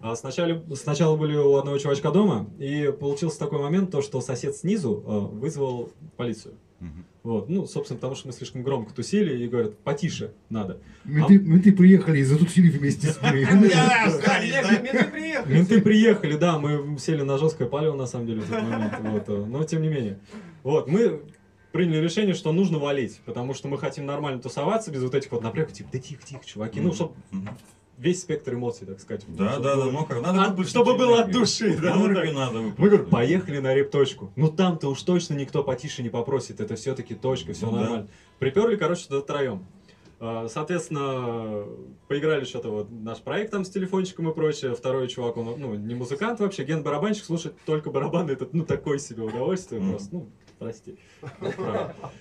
[0.00, 4.56] А Сначала, сначала были у одного чувачка дома, и получился такой момент, то, что сосед
[4.56, 6.54] снизу а, вызвал полицию.
[7.22, 10.78] Вот, ну, собственно, потому что мы слишком громко тусили и говорят, потише надо.
[11.04, 13.44] Менты, менты приехали и затусили вместе с ними.
[15.52, 16.36] Менты приехали.
[16.36, 19.88] Да, мы сели на жесткое палево, на самом деле, в тот момент, но тем не
[19.88, 20.20] менее.
[20.62, 21.20] Вот, мы
[21.76, 25.42] приняли решение, что нужно валить, потому что мы хотим нормально тусоваться, без вот этих вот
[25.42, 27.12] напрягов, типа, да тихо, тихо, чуваки, ну, чтобы
[27.98, 29.24] весь спектр эмоций, так сказать.
[29.28, 32.26] Да, чтобы да, да, ну как, надо А, выпустить чтобы было от души, да, Энергию
[32.26, 32.34] так.
[32.34, 32.78] надо выпустить.
[32.78, 34.32] Мы говорим, поехали на реп-точку.
[34.36, 37.80] Ну там-то уж точно никто потише не попросит, это все-таки точка, все Ну да.
[37.80, 38.08] нормально.
[38.38, 39.64] Приперли, короче, до троем.
[40.48, 41.64] Соответственно,
[42.08, 44.74] поиграли что-то вот наш проект там с телефончиком и прочее.
[44.74, 48.98] Второй чувак, он ну, не музыкант вообще, ген барабанщик, слушать только барабаны, это ну такое
[48.98, 49.90] себе удовольствие Мгм.
[49.90, 50.98] просто, ну, прости.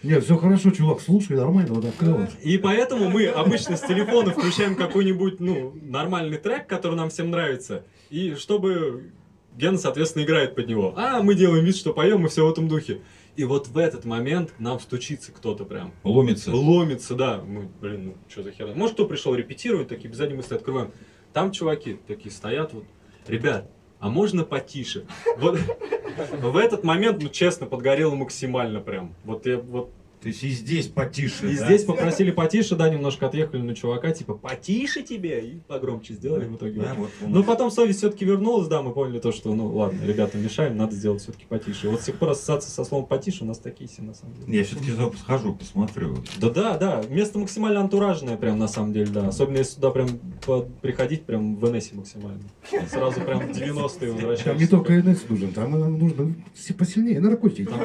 [0.04, 2.28] Нет, все хорошо, чувак, слушай, нормально, вот клево.
[2.44, 7.84] И поэтому мы обычно с телефона включаем какой-нибудь, ну, нормальный трек, который нам всем нравится,
[8.10, 9.12] и чтобы
[9.58, 10.94] Ген, соответственно, играет под него.
[10.98, 13.02] А мы делаем вид, что поем, и все в этом духе.
[13.38, 15.94] И вот в этот момент к нам стучится кто-то прям.
[16.04, 16.54] Ломится.
[16.54, 17.42] Ломится, да.
[17.42, 18.74] Мы, блин, ну что за херня?
[18.76, 20.92] Может, кто пришел репетировать, такие без задней мысли открываем.
[21.34, 22.86] Там чуваки такие стоят вот.
[23.28, 23.70] Ребят,
[24.06, 25.08] а можно потише?
[25.38, 25.60] Вот
[26.32, 29.16] в этот момент, ну честно, подгорело максимально прям.
[29.24, 29.90] Вот я вот
[30.26, 31.66] То есть и здесь потише, И да?
[31.66, 36.56] здесь попросили потише, да, немножко отъехали на чувака, типа, потише тебе, и погромче сделали в
[36.56, 36.82] итоге.
[36.82, 37.46] Да, вот у Но нас.
[37.46, 41.22] потом совесть все-таки вернулась, да, мы поняли то, что, ну ладно, ребята, мешаем, надо сделать
[41.22, 41.86] все-таки потише.
[41.86, 44.34] И вот с тех пор ассоциация со словом потише у нас такие все, на самом
[44.34, 44.58] деле.
[44.58, 46.18] Я все-таки схожу, посмотрю.
[46.42, 49.28] Да, да, да, место максимально антуражное, прям на самом деле, да.
[49.28, 50.08] Особенно если сюда прям
[50.44, 52.42] по- приходить, прям в НСе максимально.
[52.90, 54.44] Сразу прям в 90-е возвращаешься.
[54.46, 57.66] Там не только НС нужен, там и нужно все посильнее наркотики.
[57.70, 57.80] Там,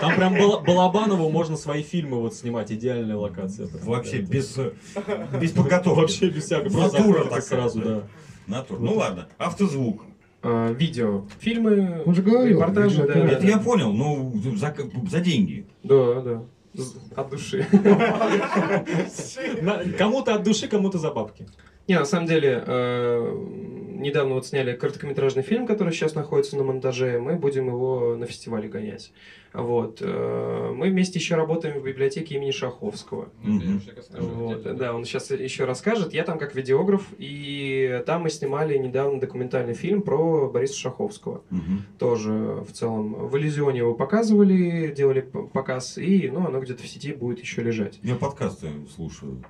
[0.00, 3.66] там прям Бала- Балабанову можно свои фильмы вот снимать, идеальная локация.
[3.66, 4.58] прям, Вообще да, без,
[5.40, 6.00] без подготовки.
[6.00, 6.82] Вообще без всякого.
[6.82, 8.02] Натура такая, сразу, да.
[8.46, 8.78] Натура.
[8.78, 10.02] Ну ладно, автозвук.
[10.42, 13.14] А, видео, фильмы, Он же говорил, репортажи, да.
[13.14, 14.74] Это я понял, ну за,
[15.10, 15.66] за деньги.
[15.82, 16.42] да, да,
[17.16, 17.66] от души.
[19.98, 21.46] Кому-то от души, кому-то за бабки.
[21.88, 23.36] Не, на самом деле, э,
[24.02, 28.68] недавно вот сняли короткометражный фильм, который сейчас находится на монтаже, мы будем его на фестивале
[28.68, 29.12] гонять.
[29.52, 29.98] Вот.
[30.00, 33.28] э, Мы вместе еще работаем в библиотеке имени Шаховского.
[33.42, 33.82] Мгм.
[34.18, 36.14] Вот, да, он сейчас еще расскажет.
[36.14, 41.42] Я там как видеограф, и там мы снимали недавно документальный фильм про Бориса Шаховского.
[41.50, 41.84] Мгм.
[41.98, 42.32] Тоже
[42.66, 47.40] в целом в Иллюзионе его показывали, делали показ, и ну, оно где-то в сети будет
[47.40, 47.98] еще лежать.
[48.02, 49.42] Я подкасты слушаю.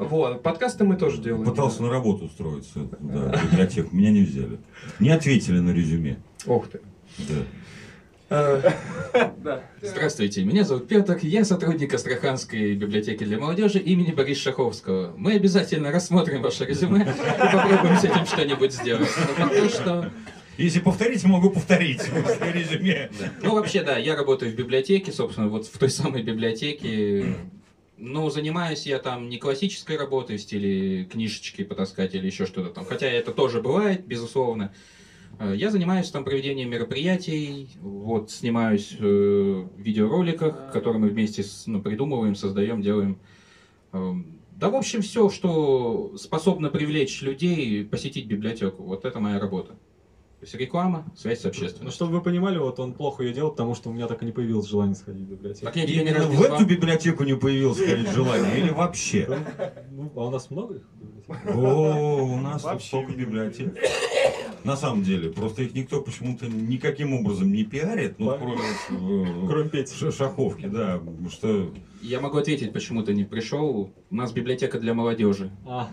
[0.00, 1.44] Вот, подкасты мы тоже делаем.
[1.44, 1.84] Пытался да.
[1.84, 4.58] на работу устроиться да, в библиотеку, меня не взяли.
[5.00, 6.18] Не ответили на резюме.
[6.46, 6.80] Ох ты.
[7.18, 7.34] Да.
[8.30, 8.72] Э,
[9.80, 15.14] Здравствуйте, меня зовут Петр, я сотрудник Астраханской библиотеки для молодежи имени Бориса Шаховского.
[15.16, 19.08] Мы обязательно рассмотрим ваше резюме и попробуем с этим что-нибудь сделать.
[19.16, 20.10] Но пока что...
[20.58, 23.10] Если повторить, могу повторить в резюме.
[23.42, 27.36] Ну, вообще, да, я работаю в библиотеке, собственно, вот в той самой библиотеке.
[28.00, 32.84] Ну, занимаюсь я там не классической работой в стиле книжечки потаскать или еще что-то там.
[32.84, 34.72] Хотя это тоже бывает, безусловно.
[35.40, 41.66] Э, Я занимаюсь там проведением мероприятий, вот, снимаюсь э, в видеороликах, которые мы вместе с-
[41.66, 43.18] ну, придумываем, создаем, делаем.
[43.92, 48.82] Эм, Да, в общем, все, что способно привлечь людей, посетить библиотеку.
[48.82, 49.76] Вот это моя работа.
[50.40, 51.90] То есть реклама, связь с Ну, общественностью.
[51.90, 54.30] чтобы вы понимали, вот он плохо ее делал, потому что у меня так и не
[54.30, 55.66] появилось желания сходить в библиотеку.
[55.66, 59.28] Так я не в эту библиотеку не появилось, сказать, желание, или вообще?
[59.90, 60.88] Ну, а у нас много их?
[61.54, 63.76] О, у нас тут столько библиотек.
[64.62, 68.60] На самом деле, просто их никто почему-то никаким образом не пиарит, ну, кроме
[68.90, 70.10] э, Кроме Пети.
[70.10, 71.72] шаховки, да, что...
[72.02, 73.92] Я могу ответить, почему ты не пришел.
[74.10, 75.50] У нас библиотека для молодежи.
[75.66, 75.88] А,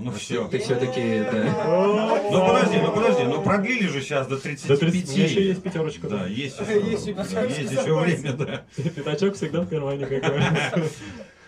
[0.00, 0.46] ну все.
[0.48, 2.24] Ты все-таки, да.
[2.30, 4.68] Ну подожди, ну подожди, ну продлили же сейчас до 35.
[4.68, 6.08] до 30 у меня еще есть пятерочка.
[6.08, 6.26] Да, Да.
[6.26, 8.64] есть еще, Есть еще да, есть еще время, да.
[8.76, 10.82] Пятачок всегда в кармане, как говорится.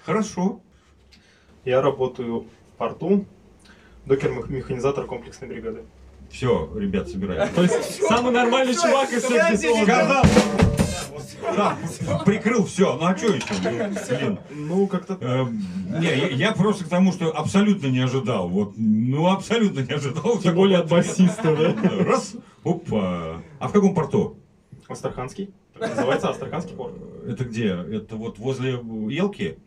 [0.05, 0.61] Хорошо.
[1.65, 3.27] Я работаю в порту,
[4.07, 5.85] докер-механизатор комплексной бригады.
[6.31, 7.49] Все, ребят, собираем.
[7.55, 9.83] То есть самый нормальный чувак из всех здесь.
[9.83, 10.25] Сказал!
[11.57, 11.77] Да,
[12.25, 12.97] прикрыл все.
[12.97, 13.55] Ну а что еще?
[14.19, 14.39] Блин.
[14.51, 15.63] Ну, как-то Эм,
[16.01, 18.49] Не, я, я просто к тому, что абсолютно не ожидал.
[18.49, 20.39] Вот, ну абсолютно не ожидал.
[20.39, 21.75] Тем более от басиста, да?
[22.05, 22.35] Раз,
[22.65, 23.43] опа.
[23.59, 24.39] А в каком порту?
[24.89, 25.51] Астраханский.
[25.79, 26.95] Так называется Астраханский порт.
[27.27, 27.69] Это где?
[27.69, 29.59] Это вот возле Елки?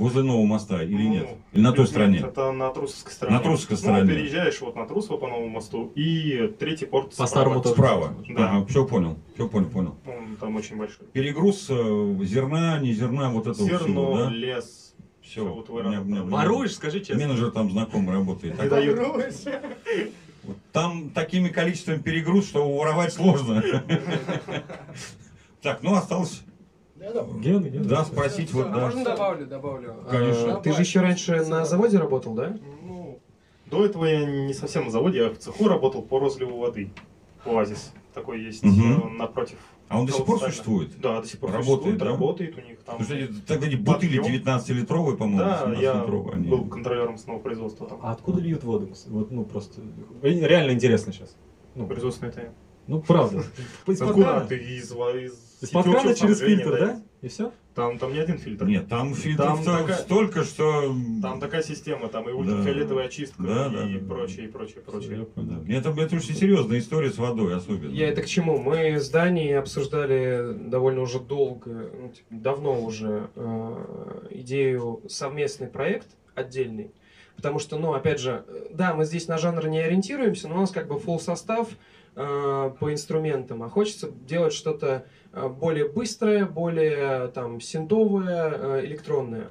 [0.00, 1.28] Возле нового моста или Ну, нет?
[1.52, 2.18] Или на той нет, стороне?
[2.20, 3.36] Это на Трусовской стороне.
[3.36, 4.08] На Трусовской Ну, стороне.
[4.14, 5.92] переезжаешь вот на Трусово по новому мосту.
[5.94, 7.74] И третий порт По старому тоже.
[7.74, 8.14] Справа.
[8.30, 8.64] Да.
[8.66, 9.18] все понял.
[9.34, 9.96] Все понял, понял.
[10.06, 11.06] Он там очень большой.
[11.12, 14.30] Перегруз э, зерна, не зерна, вот этого Зерно, всего, да?
[14.30, 14.94] лес.
[15.20, 15.42] Все.
[15.42, 16.30] всё вот в Иран.
[16.30, 17.22] Воруешь, скажи честно.
[17.22, 18.58] Менеджер там знакомый работает.
[18.60, 18.98] Не дают.
[20.72, 23.62] Там такими количеством перегруз, что воровать сложно.
[25.62, 26.42] Так, ну осталось,
[27.00, 27.84] Гена, Гена.
[27.84, 28.80] да, спросить вот, А да.
[28.80, 29.94] можно добавлю, добавлю?
[30.10, 30.56] Конечно.
[30.58, 32.56] А, Ты же еще раньше на заводе работал, да?
[32.82, 33.18] Ну,
[33.66, 36.90] до этого я не совсем на заводе, я в цеху работал по розливу воды.
[37.46, 37.92] Оазис.
[38.12, 38.68] Такой есть э,
[39.16, 39.56] напротив.
[39.88, 41.00] А он до сих пор существует?
[41.00, 42.04] Да, до сих пор Работает, существует, да?
[42.06, 42.98] работает у них там.
[42.98, 44.42] Потому что тогда эти бутыли Подъем.
[44.44, 46.34] 19-литровые, по-моему, Да, я 17-литровые.
[46.34, 47.98] они- был контролером снова производства там.
[48.02, 48.90] А откуда льют воду?
[49.06, 49.80] Вот, ну, просто...
[50.22, 51.34] Реально интересно сейчас.
[51.76, 52.52] Ну, Производственная тайна.
[52.88, 53.42] ну правда.
[53.86, 54.46] Откуда крана.
[54.46, 57.02] ты из, из, Из-под сети крана через фильтр, да?
[57.22, 57.52] И все?
[57.74, 58.66] Там, там не один фильтр.
[58.66, 60.92] Нет, там фильтров Там такая- столько, что...
[61.22, 64.06] Там такая система, там и ультрафиолетовая очистка, Да, и да, да, да.
[64.08, 65.26] прочее, и прочее, прочее.
[65.36, 65.74] Да.
[65.74, 67.92] Это, это очень серьезная история с водой особенно.
[67.92, 68.58] Я это к чему?
[68.58, 76.08] Мы с Данией обсуждали довольно уже долго, ну, типа, давно уже э, идею совместный проект
[76.34, 76.90] отдельный.
[77.40, 80.60] Потому что, ну, опять же, э, да, мы здесь на жанр не ориентируемся, но у
[80.60, 81.68] нас как бы full состав
[82.16, 89.48] э, по инструментам, а хочется делать что-то э, более быстрое, более там синтовое, э, электронное.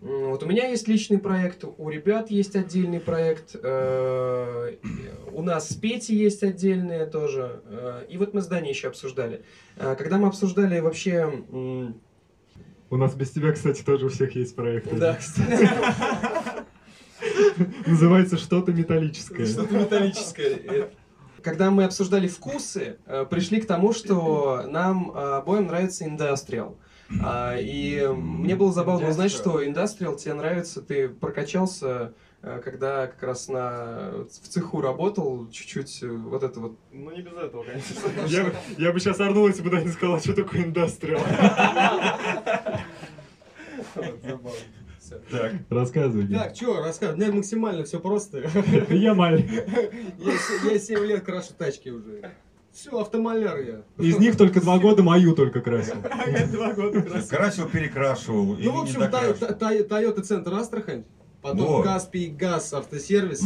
[0.00, 4.76] Вот у меня есть личный проект, у ребят есть отдельный проект, э,
[5.32, 7.60] у нас с Петей есть отдельные тоже.
[7.66, 9.42] э, И вот мы с Даней еще обсуждали.
[9.76, 11.30] Э, Когда мы обсуждали вообще
[12.88, 14.94] У нас без тебя, кстати, тоже у всех есть проекты.
[14.96, 15.68] Да, кстати,
[17.86, 19.46] Называется что-то металлическое.
[19.46, 20.90] что-то металлическое.
[21.42, 26.76] Когда мы обсуждали вкусы, э, пришли к тому, что нам э, обоим нравится индастриал.
[27.22, 33.22] А, И мне было забавно узнать, что индастриал тебе нравится, ты прокачался, э, когда как
[33.22, 37.94] раз на, в цеху работал, чуть-чуть вот это вот Ну, не без этого, конечно.
[38.26, 41.22] Я, бы- я бы сейчас орнул, если бы Даня сказал, что такое индастриал.
[45.30, 46.26] Так, Рассказывай.
[46.28, 47.18] Так, что, рассказывай.
[47.18, 48.48] У меня максимально все просто.
[48.90, 49.54] Я маленький.
[50.18, 52.32] Я, се- я 7 лет крашу тачки уже.
[52.72, 53.82] Все, автомаляр я.
[54.04, 55.94] Из них только два года мою только красил.
[56.52, 57.28] Два года красил.
[57.36, 58.56] красил, перекрашивал.
[58.58, 59.00] Ну, в общем,
[59.88, 61.04] Тойота Центр Астрахань,
[61.40, 61.82] потом.
[61.82, 63.42] Каспий Газ Автосервис.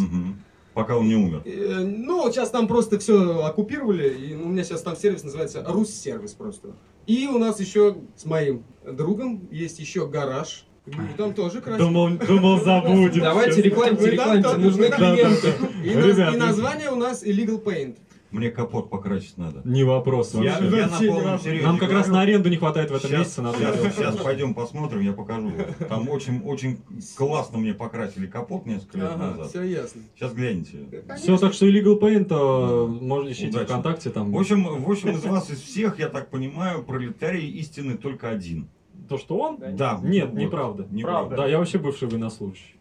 [0.75, 1.43] Пока он не умер.
[1.45, 6.33] Э, Ну, сейчас там просто все оккупировали, и у меня сейчас там сервис называется Русь-сервис
[6.35, 6.75] просто.
[7.07, 10.67] И у нас еще с моим другом есть еще гараж.
[10.91, 11.87] И там тоже красиво.
[11.89, 13.23] Думал, думал забудет.
[13.23, 15.49] Давайте рекламьте, Мы там рекламьте, нужны мы клиенты.
[15.85, 17.97] И, наз- Ребят, и название у нас Illegal Paint.
[18.31, 19.61] Мне капот покрасить надо.
[19.65, 20.77] Не вопрос Я, вообще.
[20.79, 22.13] я на полном серьезе Нам как раз говорю.
[22.15, 25.51] на аренду не хватает в этом Сейчас, месяце, надо сейчас, сейчас пойдем посмотрим, я покажу.
[25.89, 26.79] Там очень, очень
[27.17, 29.49] классно мне покрасили капот несколько лет Ага, назад.
[29.49, 30.03] все ясно.
[30.15, 30.79] Сейчас гляньте.
[31.17, 33.65] Все, так что Illegal Paint э, можно ищите Удачи.
[33.67, 34.31] ВКонтакте там.
[34.31, 38.69] В общем, в общем, из вас, из всех, я так понимаю, пролетарий истины только один.
[39.11, 39.59] То, что он?
[39.75, 39.99] Да.
[40.05, 40.39] Нет, вот.
[40.39, 40.87] неправда.
[40.89, 41.35] Неправда.
[41.35, 42.77] Да, я вообще бывший военнослужащий.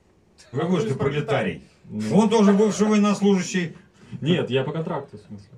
[0.52, 1.64] Вы говорите, пролетарий.
[1.86, 3.76] Ну, Он тоже бывший военнослужащий.
[4.22, 5.50] Нет, я по контракту, в смысле.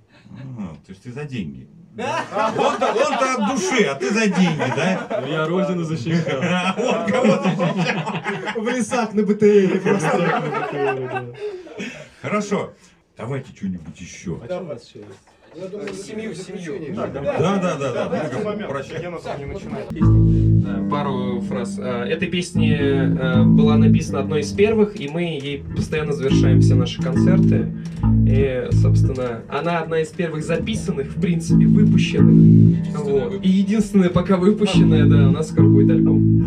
[0.60, 1.68] А, то есть ты за деньги.
[1.98, 5.26] Он-то, он-то от души, а ты за деньги, да?
[5.28, 6.40] Я родину защищал.
[6.42, 8.64] А Он кого защищал.
[8.64, 11.36] В лесах на БТРе просто.
[12.22, 12.74] Хорошо.
[13.18, 14.40] Давайте что-нибудь еще.
[15.94, 16.96] Семью, семью.
[16.96, 18.30] Да, да, да, да.
[19.02, 20.51] Гена сам не начинает.
[20.90, 21.78] Пару фраз.
[21.80, 26.76] Э, Эта песня э, была написана одной из первых, и мы ей постоянно завершаем все
[26.76, 27.68] наши концерты.
[28.28, 32.86] И, собственно, она одна из первых записанных, в принципе, выпущенных.
[32.98, 33.40] Вот.
[33.44, 36.46] И единственная пока выпущенная, да, у нас скоро будет альбом.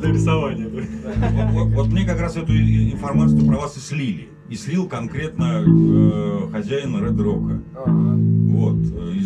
[0.00, 0.66] Для рисования.
[0.68, 4.28] Вот, вот- вот мне как раз эту информацию про вас и слили.
[4.50, 7.60] И слил конкретно э, хозяин Red Rock.
[8.50, 8.76] Вот.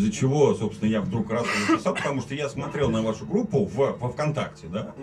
[0.09, 3.75] Из-за чего, собственно, я вдруг раз написал, потому что я смотрел на вашу группу в,
[3.99, 4.95] во ВКонтакте, да,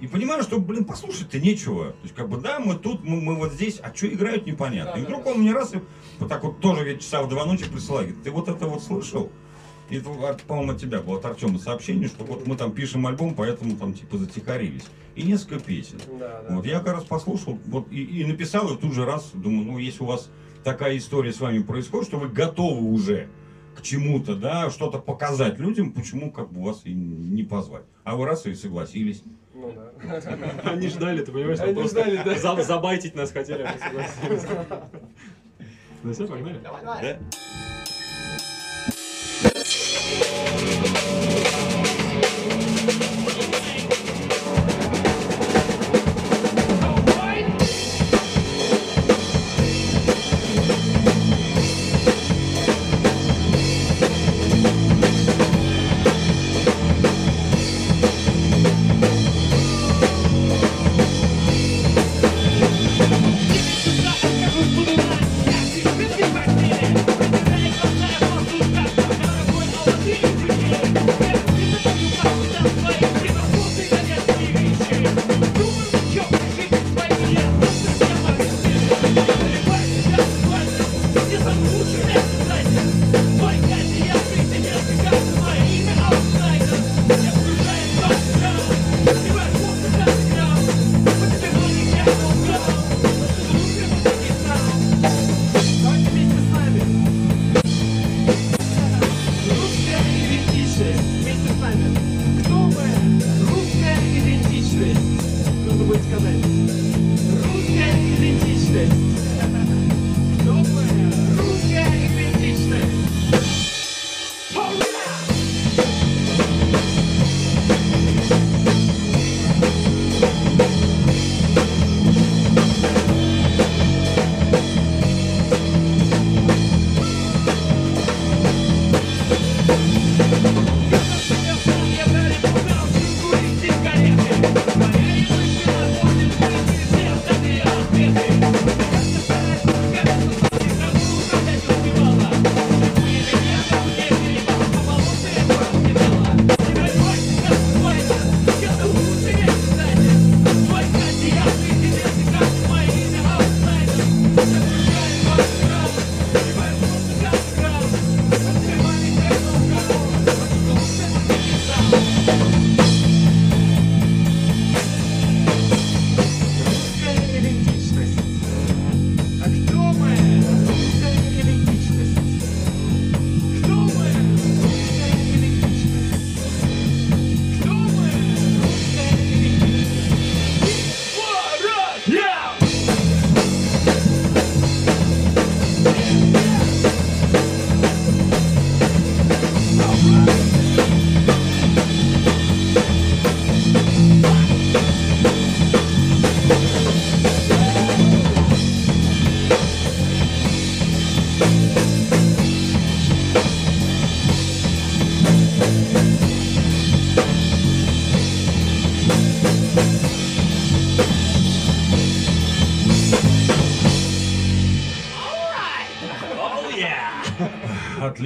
[0.00, 1.92] и понимаю, что, блин, послушать-то нечего.
[1.92, 5.00] То есть, как бы, да, мы тут, мы, мы вот здесь, а что играют, непонятно.
[5.00, 5.78] И вдруг он мне раз и
[6.18, 8.08] вот так вот тоже ведь часа в два ночи присылает.
[8.08, 9.30] Говорит, ты вот это вот слышал?
[9.90, 13.34] И от- по-моему, от тебя было, от Артема сообщение, что вот мы там пишем альбом,
[13.34, 14.84] поэтому там типа затихарились.
[15.14, 15.98] И несколько песен.
[16.56, 19.78] Вот я как раз послушал вот, и, и написал, и тут же раз, думаю, ну
[19.78, 20.30] если у вас
[20.64, 23.28] такая история с вами происходит, что вы готовы уже
[23.76, 27.84] к чему-то, да, что-то показать людям, почему как бы вас и не позвать?
[28.04, 29.22] А вы раз и согласились.
[30.64, 32.34] Они ждали, ты понимаешь, Они просто ждали, да.
[32.38, 34.48] за- забайтить нас хотели, а согласились.
[36.04, 36.58] Ну все, погнали.
[36.60, 37.18] Да?
[39.40, 40.61] Сюда, скажу,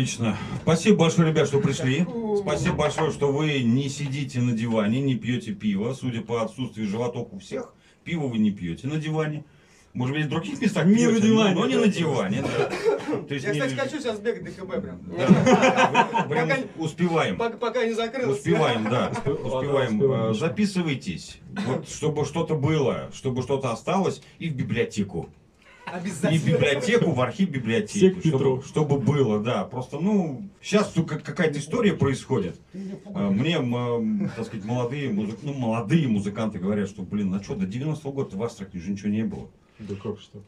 [0.07, 0.37] Отлично.
[0.63, 2.07] Спасибо большое, ребят, что пришли.
[2.41, 5.95] Спасибо большое, что вы не сидите на диване, не пьете пиво.
[5.95, 9.45] Судя по отсутствию животов у всех, пиво вы не пьете на диване.
[9.95, 12.43] Может быть, в других местах Не на пьете, диване, но, не на диване.
[12.43, 13.19] да.
[13.27, 15.01] То есть Я, не- кстати, хочу сейчас бегать до КБ прям.
[15.17, 17.37] да, прям Пока- успеваем.
[17.37, 18.31] Пока, пока не закрылся.
[18.39, 19.11] Успеваем, да.
[19.27, 19.95] Ладно, Успеваем.
[19.97, 20.31] успеваем.
[20.31, 21.39] Э, Записывайтесь.
[21.67, 25.31] Вот, чтобы что-то было, чтобы что-то осталось, и в библиотеку.
[26.33, 28.29] И библиотеку, в архив библиотеки.
[28.29, 29.65] Чтобы, чтобы было, да.
[29.65, 32.61] Просто, ну, сейчас какая-то история происходит.
[33.15, 37.55] А, Мне, м, так сказать, молодые, музы- ну, молодые музыканты говорят, что, блин, а что,
[37.55, 39.49] до 90-го года в Астрахани же ничего не было.
[39.79, 40.43] Да как что?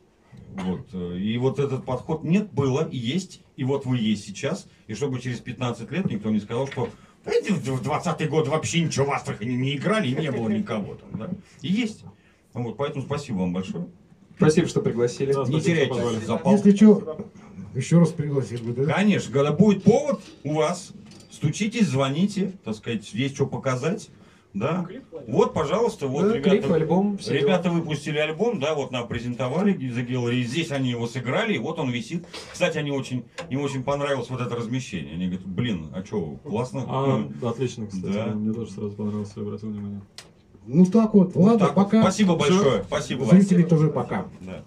[0.55, 0.89] Вот.
[0.93, 4.66] э, И вот этот подход нет, было, и есть, и вот вы есть сейчас.
[4.89, 6.89] И чтобы через 15 лет никто не сказал, что
[7.24, 11.09] эти в 20-й год вообще ничего в Астрахани не играли, и не было никого там.
[11.18, 11.30] Да?
[11.62, 12.05] И есть.
[12.55, 13.86] Вот, поэтому спасибо вам большое.
[14.39, 15.32] Спасибо, что пригласили.
[15.32, 15.95] Да, Не теряйте
[16.26, 16.53] запал.
[16.53, 17.26] Если что,
[17.74, 18.93] еще раз пригласил бы, да?
[18.93, 20.93] Конечно, когда будет повод у вас,
[21.30, 24.11] стучитесь, звоните, так сказать, есть что показать.
[24.55, 24.89] Да.
[25.26, 29.74] Вот, пожалуйста, вот Да, клип, ребята, альбом, все ребята выпустили альбом, да, вот нам презентовали
[29.74, 32.24] The Gallery, здесь они его сыграли, и вот он висит.
[32.51, 35.14] Кстати, они очень, им очень понравилось вот это размещение.
[35.14, 36.84] Они говорят, блин, а что, классно.
[36.89, 38.12] А, отлично, кстати.
[38.12, 38.26] Да.
[38.26, 40.01] Мне тоже сразу понравился, я обратил внимание.
[40.70, 41.84] Ну так вот, Вот ладно, так вот.
[41.86, 42.02] пока.
[42.02, 43.30] Спасибо большое, спасибо вам.
[43.30, 44.26] Зрители тоже пока.
[44.40, 44.62] Да.